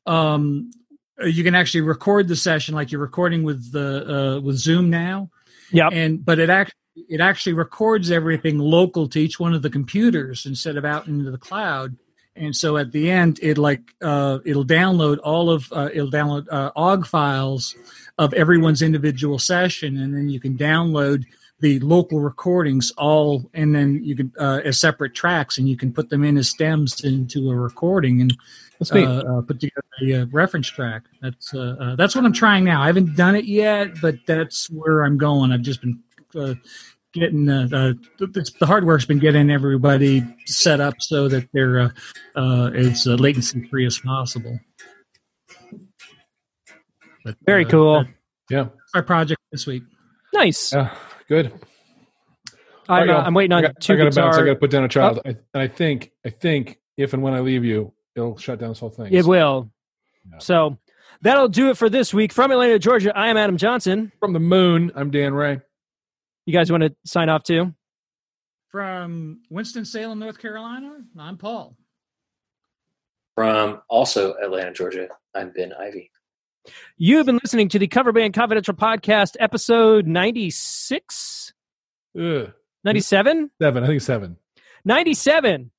[0.06, 0.70] um,
[1.22, 5.28] you can actually record the session like you're recording with the uh, with Zoom now.
[5.70, 5.92] Yep.
[5.92, 10.46] and but it actually it actually records everything local to each one of the computers
[10.46, 11.96] instead of out into the cloud
[12.36, 16.46] and so at the end it like uh, it'll download all of uh, it'll download
[16.50, 17.74] uh, Ogg files
[18.18, 21.24] of everyone's individual session and then you can download
[21.60, 25.92] the local recordings all and then you can uh, as separate tracks and you can
[25.92, 28.36] put them in as stems into a recording and
[28.78, 31.04] That's uh, uh, put together a uh, reference track.
[31.22, 32.82] That's uh, uh, that's what I'm trying now.
[32.82, 35.52] I haven't done it yet, but that's where I'm going.
[35.52, 36.00] I've just been
[36.34, 36.54] uh,
[37.14, 37.66] getting uh,
[38.18, 41.88] the, the hardware's been getting everybody set up so that they're uh,
[42.36, 44.58] uh, as uh, latency free as possible.
[47.24, 48.04] But, Very uh, cool.
[48.04, 48.10] That's
[48.50, 48.66] yeah.
[48.94, 49.82] my project this week.
[50.32, 50.72] Nice.
[50.72, 50.94] Yeah.
[51.28, 51.52] Good.
[52.88, 53.22] I'm, All uh.
[53.22, 54.24] I'm waiting I on got, two I got to guitar.
[54.26, 54.36] bounce.
[54.36, 55.20] I got to put down a child.
[55.24, 58.68] I, and I think, I think if and when I leave you, it'll shut down
[58.68, 59.12] this whole thing.
[59.12, 59.70] It will.
[60.30, 60.38] Yeah.
[60.38, 60.78] So
[61.22, 62.32] that'll do it for this week.
[62.32, 64.12] From Atlanta, Georgia, I am Adam Johnson.
[64.20, 65.60] From the moon, I'm Dan Ray.
[66.46, 67.72] You guys want to sign off too?
[68.70, 71.76] From Winston Salem, North Carolina, I'm Paul.
[73.34, 75.08] From also Atlanta, Georgia.
[75.34, 76.10] I'm Ben Ivy.
[76.96, 81.52] You have been listening to the Cover Band Confidential Podcast, episode 96,
[82.18, 82.52] Ugh.
[82.84, 83.84] 97, Seven.
[83.84, 84.36] I think seven.
[84.84, 85.70] 97.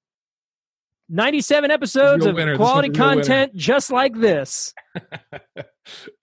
[1.07, 2.55] 97 episodes of winner.
[2.55, 3.21] Quality one's a real winner.
[3.21, 4.73] content just like this.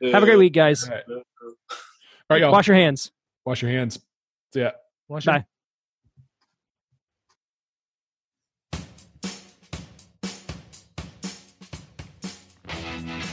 [0.03, 0.85] Have a great week, guys.
[0.89, 1.05] All right.
[1.09, 1.23] All
[2.31, 2.53] right, y'all.
[2.53, 3.13] Wash your hands.
[3.45, 4.01] Wash your hands.
[4.55, 4.63] Yeah.
[4.63, 4.71] ya.
[5.09, 5.45] Wash Bye.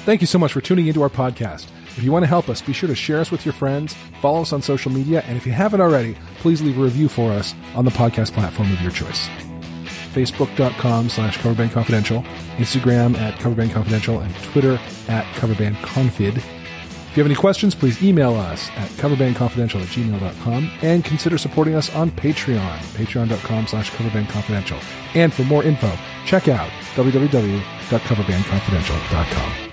[0.09, 1.67] Thank you so much for tuning into our podcast.
[1.95, 3.93] If you want to help us, be sure to share us with your friends,
[4.23, 7.31] follow us on social media, and if you haven't already, please leave a review for
[7.31, 9.27] us on the podcast platform of your choice.
[10.15, 12.23] Facebook.com slash Coverband Confidential,
[12.57, 14.79] Instagram at Coverband Confidential, and Twitter
[15.09, 16.37] at coverbandconfid.
[16.37, 21.75] If you have any questions, please email us at coverbandconfidential at gmail.com and consider supporting
[21.75, 24.83] us on Patreon, patreon.com slash coverbandconfidential.
[25.13, 25.95] And for more info,
[26.25, 29.68] check out www.coverbandconfidential.com.